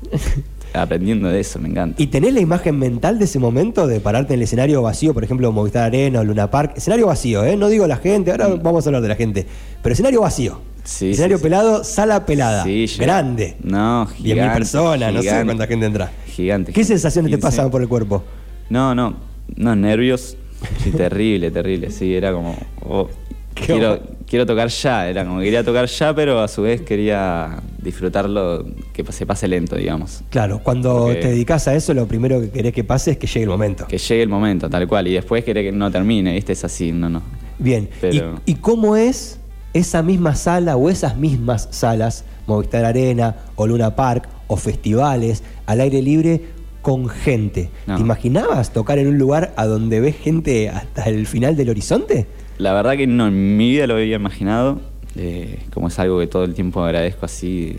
aprendiendo 0.75 1.28
de 1.28 1.40
eso, 1.40 1.58
me 1.58 1.68
encanta. 1.68 2.00
¿Y 2.00 2.06
tenés 2.08 2.32
la 2.34 2.40
imagen 2.40 2.78
mental 2.78 3.18
de 3.18 3.25
ese 3.25 3.38
momento 3.38 3.87
de 3.87 4.00
pararte 4.00 4.34
en 4.34 4.40
el 4.40 4.44
escenario 4.44 4.82
vacío, 4.82 5.12
por 5.14 5.25
ejemplo, 5.25 5.50
Movistar 5.52 5.84
Arena 5.84 6.20
o 6.20 6.25
Luna 6.25 6.50
Park? 6.50 6.75
Escenario 6.76 7.06
vacío, 7.06 7.44
¿eh? 7.44 7.56
No 7.56 7.68
digo 7.68 7.87
la 7.87 7.96
gente, 7.96 8.30
ahora 8.30 8.49
vamos 8.49 8.87
a 8.87 8.88
hablar 8.90 9.02
de 9.02 9.08
la 9.08 9.16
gente. 9.16 9.46
Pero 9.82 9.92
escenario 9.92 10.20
vacío. 10.20 10.61
Sí, 10.85 11.11
escenario 11.12 11.37
sí, 11.37 11.41
sí. 11.43 11.45
pelado, 11.45 11.85
sala 11.85 12.27
pelada. 12.27 12.65
Grande. 12.99 13.57
No, 13.62 14.07
10.000 14.07 14.15
gigante. 14.17 14.55
personas, 14.59 15.12
no 15.12 15.21
sé 15.23 15.29
gigante. 15.29 15.45
cuánta 15.47 15.67
gente 15.67 15.87
entra. 15.87 16.12
Gigante. 16.27 16.73
¿Qué 16.73 16.85
sensaciones 16.85 17.31
te 17.31 17.37
15. 17.37 17.47
pasaban 17.47 17.71
por 17.71 17.83
el 17.83 17.89
cuerpo? 17.89 18.25
No, 18.69 18.95
no, 18.95 19.17
no, 19.57 19.77
nervios. 19.77 20.37
Sí, 20.83 20.91
terrible, 20.93 21.51
terrible. 21.51 21.91
Sí, 21.91 22.15
era 22.15 22.33
como. 22.33 22.57
oh, 22.87 23.09
quiero, 23.55 24.01
quiero 24.29 24.47
tocar 24.47 24.69
ya, 24.69 25.09
era 25.09 25.25
como 25.25 25.39
que 25.41 25.45
quería 25.47 25.65
tocar 25.65 25.87
ya, 25.87 26.15
pero 26.15 26.41
a 26.41 26.47
su 26.49 26.62
vez 26.62 26.81
quería 26.83 27.61
disfrutarlo, 27.79 28.65
que 28.93 29.05
se 29.12 29.27
pase 29.27 29.47
lento, 29.49 29.77
digamos. 29.77 30.23
Claro, 30.31 30.61
cuando 30.62 31.07
Porque- 31.07 31.21
te 31.21 31.29
dedicas 31.29 31.67
a 31.69 31.75
eso, 31.75 31.93
lo 31.95 32.07
primero 32.07 32.41
que 32.41 32.51
querés 32.51 32.73
que 32.73 32.85
pase 32.85 33.12
es 33.12 33.19
que 33.19 33.27
llegue 33.27 33.43
el 33.43 33.49
momento. 33.51 33.87
Que 33.89 33.99
llegue 33.99 34.23
el 34.23 34.29
momento, 34.29 34.71
tal 34.71 34.87
cual. 34.89 35.09
Y 35.09 35.15
después 35.15 35.45
querer 35.45 35.65
que 35.67 35.73
no 35.73 35.91
termine, 35.91 36.33
¿viste? 36.33 36.53
Es 36.53 36.65
así, 36.65 36.93
no, 36.93 37.09
no. 37.11 37.23
Bien. 37.59 37.89
Pero- 38.01 38.41
¿Y, 38.47 38.53
y 38.53 38.55
cómo 38.57 38.97
es 38.97 39.39
esa 39.75 40.02
misma 40.02 40.35
sala 40.35 40.76
o 40.76 40.88
esas 40.91 41.17
mismas 41.17 41.69
salas, 41.71 42.25
Movistar 42.47 42.85
Arena 42.85 43.37
o 43.57 43.67
Luna 43.67 43.95
Park 43.97 44.29
o 44.49 44.57
festivales 44.57 45.43
al 45.67 45.81
aire 45.81 46.02
libre 46.02 46.41
con 46.83 47.09
gente? 47.09 47.71
No. 47.87 47.97
¿Te 47.97 48.02
imaginabas 48.02 48.73
tocar 48.73 48.99
en 48.99 49.09
un 49.09 49.19
lugar 49.19 49.52
a 49.57 49.67
donde 49.67 50.00
ves 50.00 50.17
gente 50.17 50.69
hasta 50.69 51.05
el 51.05 51.26
final 51.26 51.57
del 51.57 51.71
horizonte? 51.71 52.26
La 52.59 52.73
verdad 52.73 52.97
que 52.97 53.07
no, 53.07 53.29
en 53.29 53.57
mi 53.57 53.71
vida 53.71 53.87
lo 53.87 53.95
había 53.95 54.17
imaginado, 54.17 54.81
eh, 55.17 55.61
como 55.73 55.88
es 55.88 55.99
algo 55.99 56.19
que 56.19 56.26
todo 56.26 56.45
el 56.45 56.55
tiempo 56.55 56.83
agradezco 56.85 57.25
así, 57.26 57.76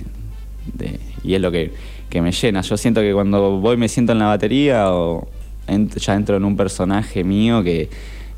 de- 0.73 0.99
y 1.23 1.35
es 1.35 1.41
lo 1.41 1.51
que, 1.51 1.71
que 2.09 2.21
me 2.21 2.31
llena. 2.31 2.61
Yo 2.61 2.75
siento 2.77 3.01
que 3.01 3.13
cuando 3.13 3.59
voy 3.59 3.77
me 3.77 3.87
siento 3.87 4.13
en 4.13 4.19
la 4.19 4.27
batería 4.27 4.91
o 4.93 5.27
ent- 5.67 5.95
ya 5.97 6.15
entro 6.15 6.37
en 6.37 6.45
un 6.45 6.55
personaje 6.57 7.23
mío 7.23 7.63
que, 7.63 7.89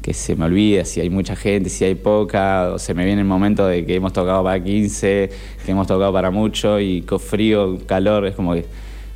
que 0.05 0.13
se 0.13 0.35
me 0.35 0.45
olvida 0.45 0.85
si 0.85 1.01
hay 1.01 1.09
mucha 1.09 1.35
gente, 1.35 1.67
si 1.67 1.83
hay 1.83 1.95
poca, 1.95 2.73
o 2.73 2.77
se 2.77 2.93
me 2.93 3.05
viene 3.05 3.21
el 3.21 3.27
momento 3.27 3.65
de 3.65 3.87
que 3.87 3.95
hemos 3.95 4.13
tocado 4.13 4.43
para 4.43 4.63
15, 4.63 5.31
que 5.65 5.71
hemos 5.71 5.87
tocado 5.87 6.13
para 6.13 6.29
mucho, 6.29 6.79
y 6.79 7.01
con 7.01 7.19
frío, 7.19 7.79
calor, 7.87 8.27
es 8.27 8.35
como 8.35 8.53
que 8.53 8.67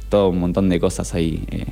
todo 0.09 0.29
un 0.29 0.39
montón 0.39 0.67
de 0.67 0.79
cosas 0.79 1.13
ahí, 1.13 1.43
eh, 1.51 1.65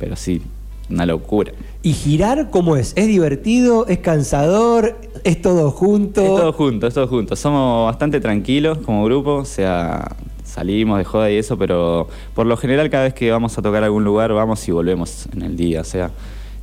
pero 0.00 0.16
sí, 0.16 0.42
una 0.90 1.06
locura. 1.06 1.52
¿Y 1.84 1.92
girar 1.92 2.50
cómo 2.50 2.76
es? 2.76 2.94
¿Es 2.96 3.06
divertido? 3.06 3.86
¿Es 3.86 3.98
cansador? 3.98 4.98
¿Es 5.22 5.40
todo 5.40 5.70
junto? 5.70 6.20
Es 6.20 6.26
todo 6.26 6.52
junto, 6.52 6.88
es 6.88 6.94
todo 6.94 7.06
junto. 7.06 7.36
Somos 7.36 7.86
bastante 7.86 8.18
tranquilos 8.18 8.78
como 8.78 9.04
grupo, 9.04 9.36
o 9.36 9.44
sea, 9.44 10.16
salimos 10.42 10.98
de 10.98 11.04
joda 11.04 11.30
y 11.30 11.36
eso, 11.36 11.56
pero 11.56 12.08
por 12.34 12.46
lo 12.46 12.56
general 12.56 12.90
cada 12.90 13.04
vez 13.04 13.14
que 13.14 13.30
vamos 13.30 13.56
a 13.56 13.62
tocar 13.62 13.84
a 13.84 13.86
algún 13.86 14.02
lugar 14.02 14.32
vamos 14.32 14.66
y 14.66 14.72
volvemos 14.72 15.28
en 15.32 15.42
el 15.42 15.56
día, 15.56 15.80
o 15.80 15.84
sea, 15.84 16.10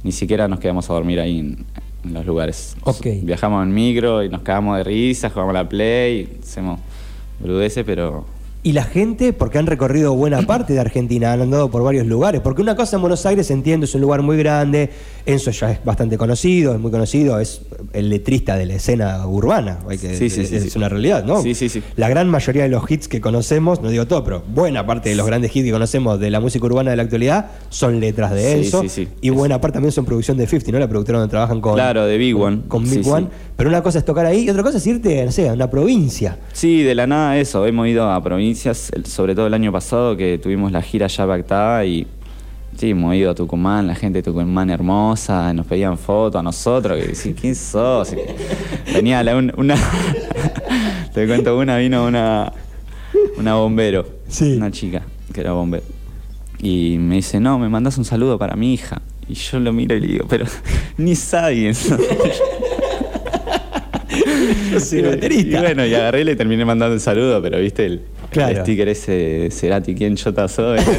ni 0.03 0.11
siquiera 0.11 0.49
nos 0.49 0.59
quedamos 0.59 0.89
a 0.89 0.93
dormir 0.93 1.21
ahí 1.21 1.39
en, 1.39 1.65
en 2.03 2.13
los 2.13 2.25
lugares. 2.25 2.75
Viajamos 3.23 3.63
en 3.63 3.73
micro 3.73 4.23
y 4.23 4.29
nos 4.29 4.41
cagamos 4.41 4.77
de 4.77 4.83
risa, 4.83 5.29
jugamos 5.29 5.55
a 5.55 5.63
la 5.63 5.69
play, 5.69 6.37
hacemos 6.41 6.79
boludeces, 7.39 7.83
pero 7.85 8.25
Y 8.63 8.73
la 8.73 8.83
gente, 8.83 9.33
porque 9.33 9.57
han 9.57 9.65
recorrido 9.65 10.13
buena 10.13 10.41
parte 10.47 10.73
de 10.73 10.79
Argentina, 10.79 11.33
han 11.33 11.41
andado 11.41 11.69
por 11.69 11.83
varios 11.83 12.05
lugares. 12.05 12.41
Porque 12.41 12.61
una 12.61 12.75
cosa 12.75 12.97
en 12.97 13.01
Buenos 13.01 13.25
Aires, 13.25 13.49
entiendo, 13.51 13.85
es 13.85 13.95
un 13.95 14.01
lugar 14.01 14.21
muy 14.21 14.37
grande. 14.37 14.89
Enzo 15.25 15.51
ya 15.51 15.71
es 15.71 15.83
bastante 15.83 16.17
conocido, 16.17 16.73
es 16.73 16.79
muy 16.79 16.91
conocido, 16.91 17.39
es 17.39 17.61
el 17.93 18.09
letrista 18.09 18.55
de 18.55 18.65
la 18.65 18.75
escena 18.75 19.25
urbana. 19.27 19.79
Hay 19.87 19.97
que, 19.97 20.15
Sí, 20.15 20.29
sí, 20.29 20.41
es, 20.41 20.49
sí, 20.49 20.55
es 20.55 20.73
sí. 20.73 20.77
una 20.77 20.89
realidad, 20.89 21.23
¿no? 21.25 21.41
Sí, 21.41 21.55
sí, 21.55 21.69
sí. 21.69 21.81
La 21.95 22.09
gran 22.09 22.29
mayoría 22.29 22.63
de 22.63 22.69
los 22.69 22.89
hits 22.89 23.07
que 23.07 23.21
conocemos, 23.21 23.81
no 23.81 23.89
digo 23.89 24.07
todo, 24.07 24.23
pero 24.23 24.43
buena 24.47 24.85
parte 24.85 25.09
de 25.09 25.15
los 25.15 25.25
grandes 25.25 25.55
hits 25.55 25.65
que 25.65 25.71
conocemos 25.71 26.19
de 26.19 26.29
la 26.29 26.39
música 26.39 26.65
urbana 26.65 26.91
de 26.91 26.97
la 26.97 27.03
actualidad 27.03 27.51
son 27.69 27.99
letras 27.99 28.31
de 28.31 28.53
Enzo. 28.53 28.81
sí, 28.83 28.89
sí. 28.89 29.07
Y 29.21 29.29
buena 29.29 29.59
parte 29.61 29.75
también 29.75 29.91
son 29.91 30.05
producción 30.05 30.37
de 30.37 30.47
50, 30.47 30.71
¿no? 30.71 30.79
La 30.79 30.87
productora 30.87 31.19
donde 31.19 31.31
trabajan 31.31 31.61
con. 31.61 31.73
Claro, 31.75 32.05
de 32.05 32.17
Big 32.17 32.35
One. 32.35 32.61
Con 32.67 32.89
Big. 32.89 33.07
One. 33.07 33.27
Pero 33.55 33.69
una 33.69 33.81
cosa 33.83 33.99
es 33.99 34.05
tocar 34.05 34.25
ahí 34.25 34.45
y 34.45 34.49
otra 34.49 34.63
cosa 34.63 34.77
es 34.77 34.87
irte, 34.87 35.23
no 35.25 35.31
sé, 35.31 35.49
a 35.49 35.53
una 35.53 35.69
provincia. 35.69 36.37
Sí, 36.53 36.83
de 36.83 36.95
la 36.95 37.07
nada 37.07 37.37
eso. 37.37 37.65
Hemos 37.65 37.87
ido 37.87 38.09
a 38.09 38.21
provincias, 38.23 38.91
sobre 39.05 39.35
todo 39.35 39.47
el 39.47 39.53
año 39.53 39.71
pasado 39.71 40.17
que 40.17 40.37
tuvimos 40.37 40.71
la 40.71 40.81
gira 40.81 41.07
ya 41.07 41.27
pactada 41.27 41.85
y 41.85 42.07
sí, 42.81 42.89
hemos 42.89 43.13
ido 43.13 43.29
a 43.29 43.35
Tucumán, 43.35 43.85
la 43.85 43.93
gente 43.93 44.17
de 44.19 44.23
Tucumán 44.23 44.71
hermosa, 44.71 45.53
nos 45.53 45.67
pedían 45.67 45.99
fotos 45.99 46.39
a 46.39 46.43
nosotros, 46.43 46.99
que 46.99 47.09
decían, 47.09 47.35
¿quién 47.39 47.53
sos? 47.53 48.15
Venía 48.91 49.23
la- 49.23 49.35
un- 49.35 49.53
una, 49.55 49.75
te 51.13 51.27
cuento 51.27 51.55
una, 51.59 51.77
vino 51.77 52.05
una, 52.07 52.51
una 53.37 53.53
bombero, 53.53 54.07
Sí. 54.27 54.55
una 54.57 54.71
chica 54.71 55.03
que 55.31 55.41
era 55.41 55.51
bombero. 55.51 55.83
Y 56.59 56.97
me 56.99 57.15
dice, 57.17 57.39
no, 57.39 57.59
me 57.59 57.69
mandas 57.69 57.99
un 57.99 58.05
saludo 58.05 58.39
para 58.39 58.55
mi 58.55 58.73
hija. 58.73 58.99
Y 59.27 59.35
yo 59.35 59.59
lo 59.59 59.71
miro 59.73 59.95
y 59.95 59.99
le 59.99 60.07
digo, 60.07 60.25
pero 60.27 60.45
ni 60.97 61.15
saben. 61.15 61.73
Yo 64.71 64.79
soy 64.79 64.99
Y 64.99 65.01
baterista. 65.03 65.61
bueno, 65.61 65.85
y 65.85 65.93
agarré 65.93 66.21
y 66.21 66.23
le 66.23 66.35
terminé 66.35 66.65
mandando 66.65 66.95
el 66.95 67.01
saludo, 67.01 67.41
pero 67.43 67.59
viste 67.59 67.85
el, 67.85 68.01
Claro. 68.31 68.55
el 68.57 68.61
sticker 68.63 68.87
ese 68.87 69.11
de 69.11 69.51
Cerati, 69.51 69.93
¿quién 69.93 70.15
chota 70.15 70.47
soy? 70.47 70.79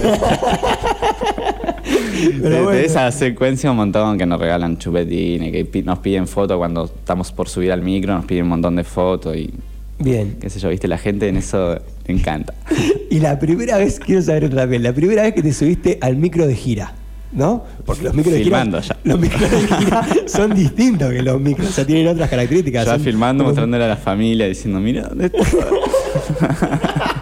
Pero 2.28 2.40
de, 2.42 2.50
de 2.56 2.62
bueno. 2.62 2.78
esa 2.80 3.10
secuencia 3.12 3.70
un 3.70 3.76
montón 3.76 4.18
que 4.18 4.26
nos 4.26 4.40
regalan 4.40 4.78
chupetines, 4.78 5.52
que 5.52 5.82
nos 5.82 5.98
piden 6.00 6.26
fotos 6.26 6.56
cuando 6.58 6.84
estamos 6.84 7.32
por 7.32 7.48
subir 7.48 7.72
al 7.72 7.82
micro, 7.82 8.14
nos 8.14 8.24
piden 8.24 8.44
un 8.44 8.50
montón 8.50 8.76
de 8.76 8.84
fotos 8.84 9.36
y 9.36 9.50
Bien. 9.98 10.36
qué 10.40 10.50
sé 10.50 10.58
yo, 10.58 10.68
viste, 10.68 10.88
la 10.88 10.98
gente 10.98 11.28
en 11.28 11.36
eso 11.36 11.74
le 12.06 12.14
encanta. 12.14 12.54
Y 13.10 13.20
la 13.20 13.38
primera 13.38 13.76
vez, 13.76 14.00
quiero 14.00 14.22
saber 14.22 14.48
también, 14.54 14.82
la 14.82 14.94
primera 14.94 15.22
vez 15.22 15.34
que 15.34 15.42
te 15.42 15.52
subiste 15.52 15.98
al 16.00 16.16
micro 16.16 16.46
de 16.46 16.54
gira, 16.54 16.94
¿no? 17.32 17.62
Porque 17.84 18.04
los 18.04 18.14
micros 18.14 18.32
de 18.34 18.42
gira. 18.42 18.64
ya. 18.80 18.96
Los 19.04 19.20
micros 19.20 19.50
de 19.50 19.58
gira 19.68 20.06
son 20.26 20.54
distintos 20.54 21.12
que 21.12 21.22
los 21.22 21.38
micros, 21.38 21.68
o 21.68 21.72
sea, 21.72 21.84
tienen 21.86 22.06
otras 22.08 22.30
características. 22.30 22.86
Ya 22.86 22.92
son 22.94 23.02
filmando, 23.02 23.44
como- 23.44 23.50
mostrándole 23.50 23.84
a 23.84 23.88
la 23.88 23.96
familia, 23.98 24.48
diciendo, 24.48 24.80
mira, 24.80 25.08
¿dónde 25.08 25.26
está?". 25.26 25.38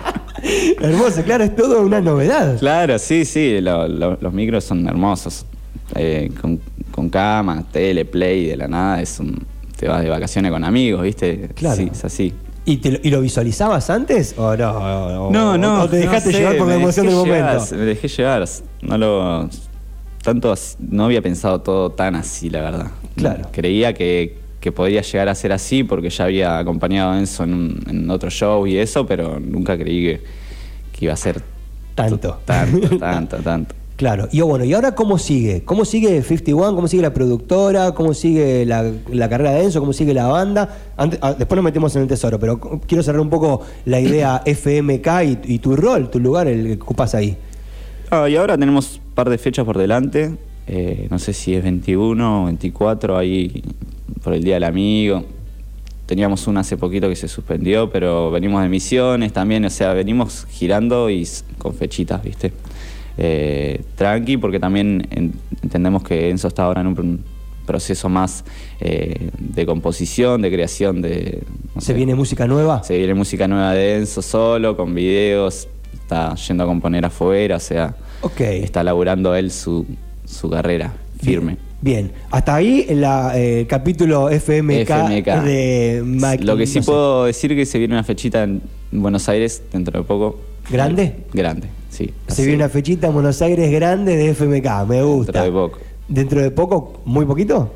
Hermoso, 0.81 1.23
claro, 1.23 1.45
es 1.45 1.55
todo 1.57 1.83
una 1.83 2.01
novedad. 2.01 2.59
Claro, 2.59 2.99
sí, 2.99 3.25
sí, 3.25 3.61
lo- 3.61 3.87
lo- 3.89 4.19
los 4.21 4.33
micros 4.33 4.65
son 4.65 4.87
hermosos. 4.87 5.47
Eh, 5.95 6.31
con, 6.41 6.61
con 6.93 7.09
cama, 7.11 7.65
tele, 7.73 8.05
play, 8.05 8.47
de 8.47 8.57
la 8.57 8.69
nada, 8.69 9.01
es 9.03 9.19
un, 9.19 9.45
te 9.77 9.89
vas 9.89 10.03
de 10.03 10.09
vacaciones 10.09 10.53
con 10.53 10.63
amigos, 10.65 11.03
¿viste? 11.03 11.49
Claro. 11.55 11.77
Sí, 11.77 11.89
es 11.93 12.05
así. 12.05 12.33
¿Y, 12.65 12.77
te 12.77 12.93
lo, 12.93 12.99
y 13.03 13.11
lo 13.11 13.21
visualizabas 13.23 13.91
antes 13.91 14.35
o 14.37 14.55
no? 14.57 14.71
O- 15.27 15.31
No, 15.33 15.59
no. 15.59 15.83
¿O 15.83 15.89
te 15.89 15.97
dejaste 15.97 16.29
no 16.29 16.33
sé, 16.33 16.39
llevar 16.41 16.57
por 16.59 16.69
la 16.69 16.75
emoción 16.75 17.07
del 17.07 17.15
llevar, 17.25 17.55
momento? 17.55 17.75
Me 17.75 17.81
dejé 17.85 18.09
llevar. 18.09 18.45
No 18.83 18.99
lo. 18.99 19.49
Tanto. 20.23 20.53
así- 20.53 20.77
No 20.79 21.07
había 21.07 21.23
pensado 21.23 21.61
todo 21.63 21.91
tan 21.91 22.15
así, 22.15 22.51
la 22.51 22.61
verdad. 22.61 22.87
Claro. 23.17 23.49
Creía 23.51 23.93
que, 23.95 24.37
que 24.61 24.71
podría 24.73 25.01
llegar 25.03 25.29
a 25.29 25.35
ser 25.35 25.53
así 25.53 25.83
porque 25.83 26.11
ya 26.11 26.25
había 26.25 26.59
acompañado 26.59 27.13
a 27.13 27.19
Enzo 27.19 27.45
en, 27.45 27.55
un- 27.55 27.83
en 27.89 28.09
otro 28.11 28.31
show 28.31 28.67
y 28.67 28.77
eso, 28.77 29.07
pero 29.07 29.41
nunca 29.41 29.77
creí 29.77 30.03
que, 30.05 30.21
que 31.01 31.07
iba 31.07 31.15
a 31.15 31.17
ser 31.17 31.43
Tanto. 31.97 32.39
Tanto, 32.45 32.99
tanto, 32.99 33.37
tanto. 33.39 33.75
Claro, 33.97 34.29
y 34.33 34.41
bueno, 34.41 34.65
¿y 34.65 34.73
ahora 34.73 34.95
cómo 34.95 35.19
sigue? 35.19 35.63
¿Cómo 35.65 35.85
sigue 35.85 36.23
51? 36.23 36.75
¿Cómo 36.75 36.89
sigue 36.89 37.03
la 37.03 37.13
productora? 37.13 37.93
¿Cómo 37.93 38.15
sigue 38.15 38.65
la, 38.65 38.91
la 39.13 39.29
carrera 39.29 39.51
de 39.53 39.65
Enzo? 39.65 39.81
¿Cómo 39.81 39.93
sigue 39.93 40.15
la 40.15 40.27
banda? 40.27 40.75
Antes- 40.97 41.19
ah, 41.21 41.35
después 41.35 41.57
nos 41.57 41.65
metemos 41.65 41.95
en 41.97 42.03
el 42.03 42.09
tesoro, 42.09 42.39
pero 42.39 42.59
quiero 42.87 43.03
cerrar 43.03 43.21
un 43.21 43.29
poco 43.29 43.61
la 43.85 44.01
idea 44.01 44.41
FMK 44.47 45.07
y, 45.25 45.55
y 45.55 45.59
tu 45.59 45.77
rol, 45.77 46.09
tu 46.11 46.19
lugar, 46.19 46.47
el 46.49 46.65
que 46.79 46.83
ocupas 46.83 47.15
ahí. 47.15 47.37
Ah, 48.11 48.27
y 48.29 48.37
ahora 48.37 48.57
tenemos 48.57 48.97
un 49.07 49.15
par 49.15 49.29
de 49.29 49.37
fechas 49.37 49.67
por 49.67 49.77
delante. 49.77 50.35
Eh, 50.67 51.07
no 51.11 51.19
sé 51.19 51.35
si 51.35 51.55
es 51.55 51.63
21 51.63 52.43
o 52.43 52.47
24, 52.47 53.19
ahí 53.19 53.63
por 54.23 54.33
el 54.33 54.43
Día 54.43 54.55
del 54.55 54.65
Amigo. 54.65 55.25
Teníamos 56.11 56.49
una 56.49 56.63
hace 56.63 56.77
poquito 56.77 57.09
que 57.09 57.15
se 57.15 57.29
suspendió, 57.29 57.89
pero 57.89 58.33
venimos 58.33 58.61
de 58.65 58.69
misiones 58.69 59.33
también, 59.33 59.65
o 59.65 59.71
sea, 59.71 59.93
venimos 59.93 60.45
girando 60.51 61.09
y 61.09 61.25
con 61.57 61.73
fechitas, 61.73 62.21
¿viste? 62.21 62.53
Eh, 63.17 63.81
tranqui, 63.95 64.37
porque 64.37 64.59
también 64.59 65.07
en- 65.13 65.35
entendemos 65.63 66.03
que 66.03 66.29
Enzo 66.31 66.49
está 66.49 66.65
ahora 66.65 66.81
en 66.81 66.89
un 66.89 66.97
pr- 66.97 67.19
proceso 67.65 68.09
más 68.09 68.45
eh, 68.81 69.31
de 69.39 69.65
composición, 69.67 70.43
de 70.43 70.51
creación 70.51 71.01
de... 71.01 71.45
no 71.77 71.81
¿Se 71.81 71.89
sé, 71.89 71.95
viene 71.95 72.17
música 72.17 72.49
nueva? 72.49 72.83
se 72.83 72.99
viene 72.99 73.15
música 73.15 73.47
nueva 73.47 73.73
de 73.75 73.99
Enzo 73.99 74.21
solo, 74.21 74.77
con 74.77 74.93
videos, 74.93 75.69
está 75.93 76.35
yendo 76.35 76.65
a 76.65 76.67
componer 76.67 77.05
afuera, 77.05 77.55
o 77.55 77.61
sea, 77.61 77.95
está 78.65 78.83
laburando 78.83 79.33
él 79.37 79.53
su, 79.53 79.87
su 80.25 80.51
carrera 80.51 80.93
firme. 81.23 81.53
Bien, 81.53 81.70
hasta 82.31 82.55
ahí 82.55 82.87
el 82.89 83.05
eh, 83.35 83.67
capítulo 83.69 84.29
FMK, 84.29 84.91
FMK. 84.91 85.43
de 85.45 86.03
Mike. 86.05 86.45
Lo 86.45 86.57
que 86.57 86.67
sí 86.67 86.79
no 86.79 86.83
sé. 86.83 86.91
puedo 86.91 87.25
decir 87.25 87.55
que 87.55 87.65
se 87.65 87.79
viene 87.79 87.95
una 87.95 88.05
fechita 88.05 88.43
en, 88.43 88.63
Buenos 88.93 89.29
Aires 89.29 89.63
dentro 89.73 89.99
de 89.99 90.05
poco. 90.05 90.41
¿Grande? 90.69 91.25
Grande, 91.33 91.69
sí. 91.91 92.13
Se 92.27 92.43
viene 92.43 92.57
una 92.57 92.69
fechita 92.69 93.07
en 93.07 93.15
Buenos 93.15 93.41
Aires 93.41 93.71
grande 93.71 94.17
de 94.17 94.35
FMK, 94.35 94.89
me 94.89 95.03
gusta. 95.03 95.33
Dentro 95.33 95.45
de 95.45 95.53
poco. 95.53 95.79
¿Dentro 96.09 96.43
de 96.43 96.51
poco? 96.51 97.01
¿Muy 97.05 97.25
poquito? 97.25 97.71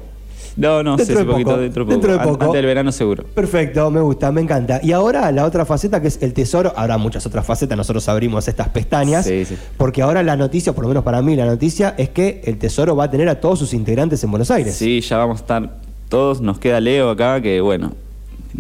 No, 0.56 0.82
no, 0.84 0.96
Dentro 0.96 1.06
sé 1.06 1.12
de 1.14 1.18
si 1.20 1.25
poquito, 1.32 1.50
poco, 1.50 1.61
dentro 1.62 1.84
de 1.84 1.87
poco. 1.87 1.92
dentro 1.92 2.12
de 2.12 2.18
poco. 2.18 2.44
Antes 2.44 2.52
del 2.58 2.66
verano 2.66 2.92
seguro. 2.92 3.25
Perfecto, 3.34 3.90
me 3.90 4.00
gusta, 4.00 4.30
me 4.30 4.40
encanta. 4.40 4.80
Y 4.82 4.92
ahora 4.92 5.32
la 5.32 5.44
otra 5.44 5.64
faceta 5.64 6.00
que 6.00 6.08
es 6.08 6.23
el 6.23 6.32
tesoro, 6.32 6.73
habrá 6.76 6.96
muchas 6.96 7.26
otras 7.26 7.44
facetas, 7.44 7.76
nosotros 7.76 8.08
abrimos 8.08 8.46
estas 8.46 8.68
pestañas, 8.68 9.25
Sí, 9.26 9.44
sí. 9.44 9.56
porque 9.76 10.02
ahora 10.02 10.23
la 10.23 10.37
noticia, 10.37 10.73
por 10.73 10.84
lo 10.84 10.88
menos 10.88 11.02
para 11.02 11.23
mí 11.23 11.34
la 11.34 11.46
noticia, 11.46 11.94
es 11.99 12.11
que 12.11 12.40
el 12.44 12.58
tesoro 12.58 12.94
va 12.94 13.04
a 13.04 13.11
tener 13.11 13.28
a 13.28 13.40
todos 13.40 13.58
sus 13.58 13.75
integrantes 13.75 14.23
en 14.23 14.30
Buenos 14.30 14.50
Aires. 14.52 14.75
Sí, 14.76 15.00
ya 15.00 15.18
vamos 15.18 15.38
a 15.38 15.40
estar 15.40 15.70
todos. 16.08 16.40
Nos 16.40 16.58
queda 16.61 16.80
Leo 16.80 17.11
acá, 17.11 17.40
que 17.40 17.61
bueno. 17.61 17.92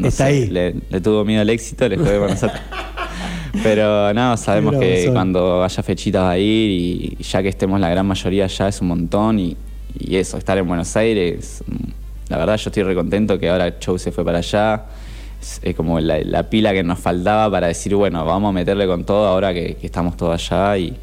Está 0.02 0.24
ahí. 0.24 0.48
Le, 0.48 0.74
le 0.90 1.00
tuvo 1.00 1.24
miedo 1.24 1.42
al 1.42 1.50
éxito, 1.50 1.88
le 1.88 1.96
jode 1.96 2.18
con 2.18 2.30
nosotros. 2.30 2.60
Pero 3.62 4.12
no, 4.12 4.36
sabemos 4.36 4.74
que 4.76 5.08
cuando 5.12 5.62
haya 5.62 5.82
fechitas 5.84 6.22
va 6.22 6.30
a 6.32 6.38
ir 6.38 6.70
y 7.18 7.22
ya 7.22 7.40
que 7.40 7.48
estemos 7.48 7.78
la 7.78 7.88
gran 7.88 8.04
mayoría 8.04 8.48
ya 8.48 8.66
es 8.66 8.80
un 8.80 8.88
montón 8.88 9.38
y, 9.38 9.56
y 9.98 10.16
eso, 10.16 10.36
estar 10.38 10.56
en 10.58 10.66
Buenos 10.66 10.96
Aires, 10.96 11.62
la 12.28 12.38
verdad 12.38 12.56
yo 12.56 12.70
estoy 12.70 12.82
recontento 12.82 13.38
que 13.38 13.48
ahora 13.48 13.66
el 13.66 13.78
show 13.78 13.98
se 13.98 14.10
fue 14.12 14.24
para 14.24 14.38
allá. 14.38 14.84
Es, 15.40 15.60
es 15.62 15.74
como 15.76 16.00
la, 16.00 16.18
la 16.24 16.42
pila 16.48 16.72
que 16.72 16.82
nos 16.82 16.98
faltaba 16.98 17.50
para 17.50 17.66
decir, 17.68 17.94
bueno, 17.94 18.24
vamos 18.24 18.48
a 18.50 18.52
meterle 18.52 18.86
con 18.86 19.04
todo 19.04 19.26
ahora 19.26 19.52
que, 19.52 19.74
que 19.74 19.86
estamos 19.86 20.16
todos 20.16 20.50
allá 20.50 20.78
y, 20.78 20.96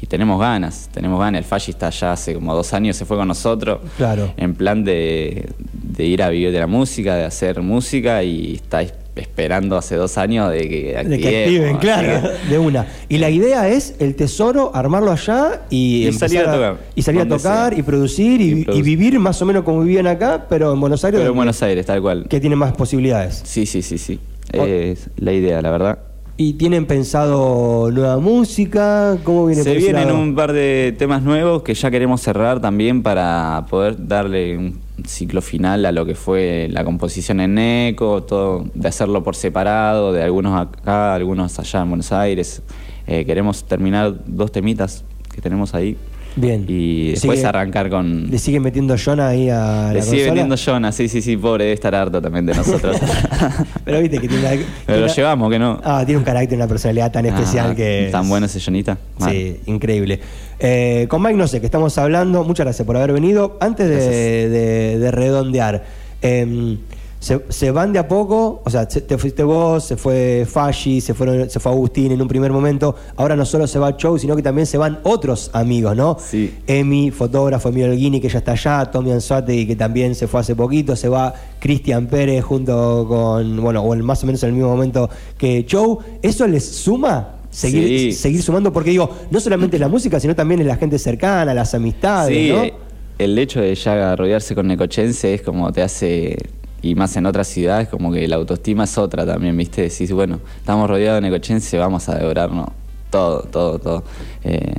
y 0.00 0.06
tenemos 0.06 0.40
ganas, 0.40 0.88
tenemos 0.92 1.20
ganas. 1.20 1.38
El 1.40 1.44
Falli 1.44 1.66
está 1.70 1.88
allá 1.88 2.12
hace 2.12 2.34
como 2.34 2.54
dos 2.54 2.72
años, 2.72 2.96
se 2.96 3.04
fue 3.04 3.16
con 3.16 3.28
nosotros 3.28 3.80
Claro. 3.98 4.32
en 4.36 4.54
plan 4.54 4.84
de, 4.84 5.50
de 5.82 6.04
ir 6.04 6.22
a 6.22 6.30
vivir 6.30 6.50
de 6.50 6.58
la 6.60 6.66
música, 6.66 7.14
de 7.14 7.24
hacer 7.24 7.60
música 7.60 8.22
y 8.22 8.54
está 8.54 8.82
es- 8.82 8.94
esperando 9.16 9.76
hace 9.76 9.94
dos 9.96 10.18
años 10.18 10.50
de 10.50 10.68
que 10.68 11.04
De 11.04 11.18
que 11.18 11.44
activen, 11.44 11.76
claro, 11.78 12.28
que- 12.46 12.50
de 12.50 12.58
una. 12.58 12.86
Y 13.08 13.18
la 13.18 13.30
idea 13.30 13.68
es 13.68 13.94
el 14.00 14.14
tesoro, 14.16 14.72
armarlo 14.74 15.12
allá 15.12 15.62
y, 15.70 16.08
Y 16.08 16.12
salir 16.12 16.40
a 16.40 16.52
tocar, 16.52 16.76
Y 16.94 17.02
salir 17.02 17.20
a 17.20 17.28
tocar 17.28 17.70
sea. 17.72 17.78
y 17.78 17.82
producir 17.82 18.40
y, 18.40 18.44
Y 18.44 18.50
y 18.60 18.64
producir. 18.64 18.84
vivir 18.84 19.18
más 19.20 19.40
o 19.40 19.46
menos 19.46 19.62
como 19.64 19.80
vivían 19.82 20.06
acá, 20.06 20.46
pero 20.48 20.72
en 20.72 20.80
Buenos 20.80 21.04
Aires, 21.04 21.20
Pero 21.20 21.30
en 21.30 21.36
Buenos 21.36 21.62
Aires, 21.62 21.86
tal 21.86 22.02
cual. 22.02 22.26
que 22.28 22.40
tiene 22.40 22.56
más 22.56 22.72
posibilidades. 22.72 23.40
Sí, 23.44 23.66
sí, 23.66 23.82
sí, 23.82 23.98
sí. 23.98 24.18
Es 24.52 25.08
la 25.16 25.32
idea, 25.32 25.62
la 25.62 25.70
verdad. 25.70 25.98
¿Y 26.36 26.54
tienen 26.54 26.84
pensado 26.86 27.90
nueva 27.92 28.18
música? 28.18 29.16
¿Cómo 29.22 29.46
viene 29.46 29.62
Se 29.62 29.74
vienen 29.74 30.10
un 30.10 30.34
par 30.34 30.52
de 30.52 30.92
temas 30.98 31.22
nuevos 31.22 31.62
que 31.62 31.74
ya 31.74 31.92
queremos 31.92 32.20
cerrar 32.20 32.60
también 32.60 33.02
para 33.04 33.64
poder 33.70 34.08
darle 34.08 34.58
un 34.58 34.80
ciclo 35.06 35.42
final 35.42 35.84
a 35.86 35.92
lo 35.92 36.06
que 36.06 36.14
fue 36.14 36.68
la 36.70 36.84
composición 36.84 37.40
en 37.40 37.58
ECO, 37.58 38.22
todo, 38.22 38.64
de 38.74 38.88
hacerlo 38.88 39.22
por 39.24 39.34
separado, 39.36 40.12
de 40.12 40.22
algunos 40.22 40.58
acá, 40.60 41.14
algunos 41.14 41.58
allá 41.58 41.82
en 41.82 41.88
Buenos 41.88 42.12
Aires. 42.12 42.62
Eh, 43.06 43.24
queremos 43.24 43.64
terminar 43.64 44.14
dos 44.26 44.50
temitas 44.52 45.04
que 45.34 45.40
tenemos 45.42 45.74
ahí 45.74 45.96
Bien. 46.36 46.64
y 46.66 47.10
después 47.10 47.38
Sigue- 47.40 47.48
arrancar 47.48 47.90
con... 47.90 48.30
¿Le 48.30 48.38
sigue 48.38 48.60
metiendo 48.60 48.96
Jonah 48.96 49.28
ahí 49.28 49.50
a 49.50 49.88
Le 49.92 49.98
la 49.98 50.02
sigue 50.02 50.16
consola? 50.16 50.24
vendiendo 50.26 50.56
Jonah, 50.56 50.92
sí, 50.92 51.08
sí, 51.08 51.20
sí, 51.20 51.36
pobre, 51.36 51.64
debe 51.64 51.74
estar 51.74 51.94
harto 51.94 52.22
también 52.22 52.46
de 52.46 52.54
nosotros. 52.54 52.96
Pero 53.84 54.00
viste 54.00 54.18
que 54.20 54.28
tiene 54.28 54.46
una... 54.54 54.64
Pero 54.86 55.00
lo 55.06 55.12
llevamos, 55.14 55.50
que 55.50 55.58
no. 55.58 55.80
Ah, 55.84 56.02
tiene 56.06 56.18
un 56.18 56.24
carácter, 56.24 56.56
una 56.56 56.66
personalidad 56.68 57.12
tan 57.12 57.26
especial 57.26 57.70
Ah, 57.72 57.74
que... 57.74 58.08
Tan 58.10 58.22
es- 58.24 58.28
bueno 58.28 58.46
ese 58.46 58.60
Jonita. 58.60 58.96
Sí, 59.28 59.58
increíble. 59.66 60.20
Eh, 60.58 61.06
con 61.08 61.22
Mike, 61.22 61.36
no 61.36 61.46
sé, 61.48 61.60
que 61.60 61.66
estamos 61.66 61.96
hablando, 61.98 62.44
muchas 62.44 62.64
gracias 62.66 62.86
por 62.86 62.96
haber 62.96 63.12
venido. 63.12 63.56
Antes 63.60 63.88
de, 63.88 63.94
Gracias. 63.94 64.12
de- 64.12 64.98
de 65.00 65.10
redondear, 65.10 65.84
em, 66.22 66.78
se, 67.18 67.40
se 67.48 67.70
van 67.70 67.92
de 67.94 67.98
a 67.98 68.06
poco, 68.06 68.60
o 68.66 68.68
sea, 68.70 68.88
se- 68.88 69.00
te 69.00 69.16
fuiste 69.16 69.42
vos, 69.42 69.82
se 69.82 69.96
fue 69.96 70.46
Fashi, 70.46 71.00
se, 71.00 71.14
fueron, 71.14 71.48
se 71.48 71.58
fue 71.58 71.72
Agustín 71.72 72.12
en 72.12 72.20
un 72.20 72.28
primer 72.28 72.52
momento. 72.52 72.94
Ahora 73.16 73.34
no 73.34 73.46
solo 73.46 73.66
se 73.66 73.78
va 73.78 73.96
Chow, 73.96 74.18
sino 74.18 74.36
que 74.36 74.42
también 74.42 74.66
se 74.66 74.76
van 74.76 75.00
otros 75.04 75.50
amigos, 75.54 75.96
¿no? 75.96 76.18
Sí. 76.20 76.54
Emi, 76.66 77.10
fotógrafo, 77.10 77.70
Emilio 77.70 77.90
Alguini, 77.90 78.20
que 78.20 78.28
ya 78.28 78.38
está 78.38 78.52
allá, 78.52 78.84
Tommy 78.90 79.10
Anzuategui, 79.12 79.66
que 79.66 79.76
también 79.76 80.14
se 80.14 80.28
fue 80.28 80.40
hace 80.40 80.54
poquito, 80.54 80.94
se 80.96 81.08
va 81.08 81.32
Cristian 81.58 82.08
Pérez 82.08 82.44
junto 82.44 83.06
con, 83.08 83.60
bueno, 83.62 83.82
o 83.82 83.96
más 83.96 84.22
o 84.22 84.26
menos 84.26 84.42
en 84.42 84.50
el 84.50 84.54
mismo 84.56 84.68
momento 84.70 85.08
que 85.38 85.64
Chow. 85.64 85.98
¿Eso 86.20 86.46
les 86.46 86.64
suma? 86.64 87.36
Seguir, 87.54 87.86
Sí. 87.86 88.12
seguir 88.12 88.42
sumando, 88.42 88.72
porque 88.72 88.90
digo, 88.90 89.08
no 89.30 89.38
solamente 89.38 89.76
es 89.76 89.80
la 89.80 89.88
música, 89.88 90.18
sino 90.18 90.34
también 90.34 90.60
es 90.60 90.66
la 90.66 90.76
gente 90.76 90.98
cercana, 90.98 91.54
las 91.54 91.72
amistades, 91.74 92.36
Sí, 92.36 92.52
¿no? 92.52 92.84
el 93.16 93.38
hecho 93.38 93.60
de 93.60 93.72
ya 93.76 94.16
rodearse 94.16 94.56
con 94.56 94.66
necochense 94.66 95.34
es 95.34 95.42
como 95.42 95.70
te 95.72 95.80
hace, 95.82 96.36
y 96.82 96.96
más 96.96 97.16
en 97.16 97.26
otras 97.26 97.46
ciudades, 97.46 97.86
como 97.88 98.10
que 98.12 98.26
la 98.26 98.36
autoestima 98.36 98.84
es 98.84 98.98
otra 98.98 99.24
también, 99.24 99.56
¿viste? 99.56 99.82
Decís, 99.82 100.10
bueno, 100.10 100.40
estamos 100.58 100.90
rodeados 100.90 101.22
de 101.22 101.30
necochense, 101.30 101.78
vamos 101.78 102.08
a 102.08 102.16
devorarnos 102.16 102.68
todo, 103.10 103.42
todo, 103.42 103.78
todo. 103.78 104.04
Eh, 104.42 104.72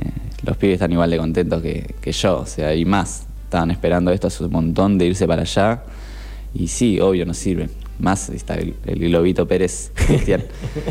los 0.44 0.56
pibes 0.58 0.74
están 0.74 0.92
igual 0.92 1.10
de 1.10 1.16
contentos 1.16 1.62
que, 1.62 1.94
que 2.00 2.12
yo, 2.12 2.40
o 2.40 2.46
sea, 2.46 2.74
y 2.74 2.84
más. 2.84 3.22
Estaban 3.44 3.70
esperando 3.70 4.10
esto 4.12 4.26
hace 4.26 4.44
un 4.44 4.50
montón 4.52 4.98
de 4.98 5.06
irse 5.06 5.26
para 5.26 5.42
allá, 5.42 5.82
y 6.52 6.68
sí, 6.68 7.00
obvio, 7.00 7.24
nos 7.24 7.38
sirven. 7.38 7.70
Más 7.98 8.28
está 8.28 8.54
el, 8.56 8.74
el 8.84 8.98
Globito 8.98 9.48
Pérez 9.48 9.90
Cristian. 10.06 10.42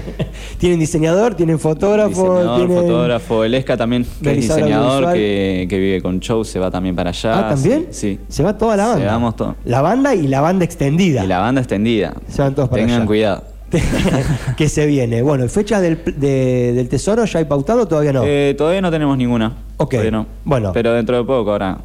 Tienen 0.57 0.79
diseñador, 0.79 1.35
tienen 1.35 1.59
fotógrafo, 1.59 2.09
Diseñador, 2.39 2.57
tienen... 2.67 2.77
fotógrafo, 2.83 3.43
el 3.43 3.53
Esca 3.53 3.77
también, 3.77 4.05
que 4.23 4.31
es 4.31 4.35
diseñador, 4.37 5.13
que, 5.13 5.67
que 5.69 5.77
vive 5.79 6.01
con 6.01 6.19
show, 6.19 6.43
se 6.43 6.57
va 6.59 6.71
también 6.71 6.95
para 6.95 7.11
allá. 7.11 7.39
Ah, 7.47 7.49
¿también? 7.49 7.87
Sí. 7.91 8.19
Se 8.27 8.41
va 8.43 8.57
toda 8.57 8.75
la 8.75 8.87
banda. 8.87 8.99
Se 9.01 9.05
vamos 9.05 9.35
todo. 9.35 9.55
La 9.65 9.81
banda 9.81 10.15
y 10.15 10.27
la 10.27 10.41
banda 10.41 10.65
extendida. 10.65 11.23
Y 11.23 11.27
la 11.27 11.39
banda 11.39 11.61
extendida. 11.61 12.13
Se 12.27 12.41
van 12.41 12.55
todos 12.55 12.69
para 12.69 12.81
Tengan 12.81 12.97
allá. 13.01 13.07
cuidado. 13.07 13.43
que 14.57 14.69
se 14.69 14.85
viene. 14.85 15.21
Bueno, 15.21 15.47
¿fecha 15.49 15.81
del, 15.81 15.99
de- 16.17 16.73
del 16.73 16.87
tesoro 16.87 17.25
ya 17.25 17.39
hay 17.39 17.45
pautado 17.45 17.81
o 17.81 17.87
todavía 17.87 18.13
no? 18.13 18.23
Eh, 18.25 18.55
todavía 18.57 18.81
no 18.81 18.89
tenemos 18.91 19.17
ninguna. 19.17 19.53
Ok, 19.77 19.91
Todavía 19.91 20.11
no. 20.11 20.25
bueno. 20.45 20.71
Pero 20.73 20.93
dentro 20.93 21.17
de 21.17 21.23
poco, 21.23 21.51
ahora. 21.51 21.77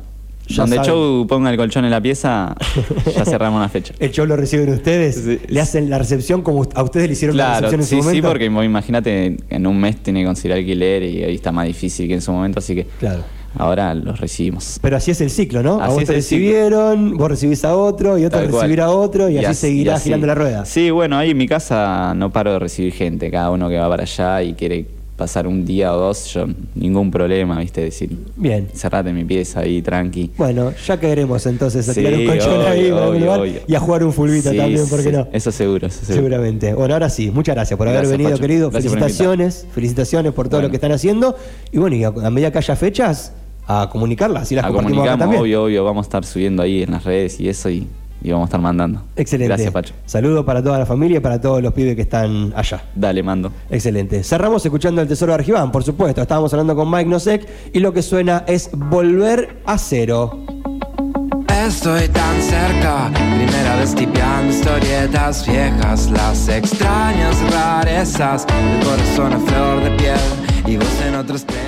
Ya 0.50 0.62
Donde 0.62 0.76
saben. 0.76 0.90
Show 0.90 1.26
ponga 1.28 1.50
el 1.50 1.56
colchón 1.56 1.84
en 1.84 1.90
la 1.92 2.00
pieza, 2.00 2.54
ya 3.16 3.24
cerramos 3.26 3.58
una 3.58 3.68
fecha. 3.68 3.94
¿El 3.98 4.10
show 4.10 4.26
lo 4.26 4.36
reciben 4.36 4.68
ustedes? 4.70 5.14
Sí. 5.24 5.38
¿Le 5.48 5.60
hacen 5.60 5.88
la 5.88 5.98
recepción 5.98 6.42
como 6.42 6.66
a 6.74 6.82
ustedes 6.82 7.06
le 7.06 7.12
hicieron 7.12 7.36
la 7.36 7.58
Claro, 7.58 7.70
recepción 7.70 7.80
en 7.80 7.86
sí, 7.86 7.90
su 7.96 8.02
sí, 8.02 8.06
momento? 8.08 8.28
porque 8.28 8.48
vos 8.48 8.64
imagínate, 8.64 9.36
en 9.48 9.66
un 9.66 9.78
mes 9.80 9.96
tiene 10.02 10.20
que 10.20 10.26
conseguir 10.26 10.52
alquiler 10.56 11.02
y 11.04 11.22
ahí 11.24 11.34
está 11.36 11.52
más 11.52 11.66
difícil 11.66 12.08
que 12.08 12.14
en 12.14 12.20
su 12.22 12.32
momento, 12.32 12.58
así 12.58 12.74
que 12.74 12.86
Claro. 12.98 13.22
ahora 13.56 13.94
los 13.94 14.18
recibimos. 14.20 14.78
Pero 14.82 14.96
así 14.96 15.12
es 15.12 15.20
el 15.20 15.30
ciclo, 15.30 15.62
¿no? 15.62 15.80
a 15.80 15.84
Así 15.86 15.92
vos 15.94 16.02
es 16.02 16.08
te 16.08 16.22
ciclo. 16.22 16.46
recibieron, 16.46 17.16
vos 17.16 17.28
recibís 17.30 17.64
a 17.64 17.76
otro 17.76 18.18
y 18.18 18.24
otro 18.24 18.40
recibirá 18.40 18.86
a 18.86 18.90
otro 18.90 19.28
y, 19.28 19.38
así, 19.38 19.46
as- 19.46 19.56
seguirá 19.58 19.92
y 19.92 19.94
así. 19.96 20.04
girando 20.04 20.26
la 20.26 20.34
rueda. 20.34 20.64
Sí, 20.64 20.90
bueno, 20.90 21.16
ahí 21.16 21.30
en 21.30 21.36
mi 21.38 21.46
casa 21.46 22.12
no 22.16 22.30
paro 22.32 22.52
de 22.54 22.58
recibir 22.58 22.92
gente, 22.92 23.30
cada 23.30 23.50
uno 23.50 23.68
que 23.68 23.78
va 23.78 23.88
para 23.88 24.02
allá 24.02 24.42
y 24.42 24.54
quiere 24.54 24.86
pasar 25.20 25.46
un 25.46 25.66
día 25.66 25.92
o 25.94 25.98
dos, 25.98 26.32
yo 26.32 26.46
ningún 26.74 27.10
problema, 27.10 27.58
¿viste? 27.60 27.82
Decir, 27.82 28.10
Bien. 28.36 28.68
cerrate 28.74 29.12
mi 29.12 29.22
pieza 29.24 29.60
ahí, 29.60 29.82
tranqui. 29.82 30.30
Bueno, 30.38 30.72
ya 30.86 30.98
caeremos 30.98 31.44
entonces 31.44 31.86
a 31.90 31.92
Sí, 31.92 32.00
tirar 32.00 32.14
un 32.18 32.26
colchón 32.26 32.60
ahí 32.66 32.80
obvio, 32.90 32.94
para 32.94 33.04
algún 33.04 33.16
obvio, 33.16 33.20
lugar 33.26 33.40
obvio. 33.40 33.60
y 33.68 33.74
a 33.74 33.80
jugar 33.80 34.02
un 34.04 34.12
fulbito 34.14 34.50
Sí, 34.50 34.56
también, 34.56 34.88
¿por 34.88 34.98
qué 35.02 35.10
sí, 35.10 35.12
no? 35.12 35.28
Eso 35.30 35.52
seguro, 35.52 35.86
eso 35.86 35.98
seguro. 36.06 36.14
Seguramente. 36.24 36.72
Bueno, 36.72 36.94
ahora 36.94 37.10
sí, 37.10 37.30
muchas 37.30 37.54
gracias 37.54 37.76
por 37.76 37.86
haber 37.86 38.06
venido, 38.06 38.30
Pacho. 38.30 38.40
querido. 38.40 38.70
Gracias 38.70 38.92
felicitaciones, 38.94 39.66
felicitaciones 39.74 40.32
por 40.32 40.48
todo 40.48 40.56
Bueno. 40.60 40.68
lo 40.68 40.70
que 40.70 40.76
están 40.78 40.92
haciendo. 40.92 41.36
Y 41.70 41.76
bueno, 41.78 41.96
y 41.96 42.04
a, 42.04 42.08
a 42.08 42.30
medida 42.30 42.50
que 42.50 42.58
haya 42.58 42.74
fechas, 42.74 43.32
a 43.66 43.90
comunicarlas, 43.92 44.44
así 44.44 44.54
las 44.54 44.64
A 44.64 44.68
compartimos 44.68 45.06
acá 45.06 45.18
también. 45.18 45.42
obvio, 45.42 45.64
obvio, 45.64 45.84
vamos 45.84 46.04
a 46.04 46.06
estar 46.06 46.24
subiendo 46.24 46.62
ahí 46.62 46.82
en 46.82 46.92
las 46.92 47.04
redes 47.04 47.38
y 47.40 47.48
eso 47.50 47.68
y, 47.68 47.86
y 48.22 48.30
vamos 48.30 48.46
a 48.46 48.48
estar 48.48 48.60
mandando. 48.60 49.02
Excelente. 49.16 49.48
Gracias, 49.48 49.72
Pacho. 49.72 49.94
Saludos 50.06 50.44
para 50.44 50.62
toda 50.62 50.78
la 50.78 50.86
familia 50.86 51.18
y 51.18 51.20
para 51.20 51.40
todos 51.40 51.62
los 51.62 51.72
pibes 51.72 51.96
que 51.96 52.02
están 52.02 52.52
allá. 52.54 52.82
Dale, 52.94 53.22
mando. 53.22 53.52
Excelente. 53.70 54.22
Cerramos 54.22 54.64
escuchando 54.64 55.00
el 55.00 55.08
Tesoro 55.08 55.32
de 55.32 55.36
Argibán, 55.36 55.72
por 55.72 55.82
supuesto. 55.82 56.20
Estábamos 56.20 56.52
hablando 56.52 56.76
con 56.76 56.90
Mike 56.90 57.08
Nosek 57.08 57.48
y 57.72 57.80
lo 57.80 57.92
que 57.92 58.02
suena 58.02 58.44
es 58.46 58.70
Volver 58.72 59.58
a 59.66 59.78
Cero. 59.78 60.44
Estoy 61.66 62.08
tan 62.08 62.40
cerca, 62.40 63.10
primera 63.12 63.76
vez 63.76 63.94
tipeando 63.94 64.52
historietas 64.52 65.46
viejas, 65.46 66.10
las 66.10 66.48
extrañas 66.48 67.36
rarezas, 67.52 68.46
el 68.48 68.84
corazón 68.84 69.32
a 69.34 69.38
flor 69.38 69.84
de 69.84 69.90
piel 69.96 70.18
y 70.66 70.76
vos 70.76 70.88
en 71.06 71.14
estrella. 71.14 71.59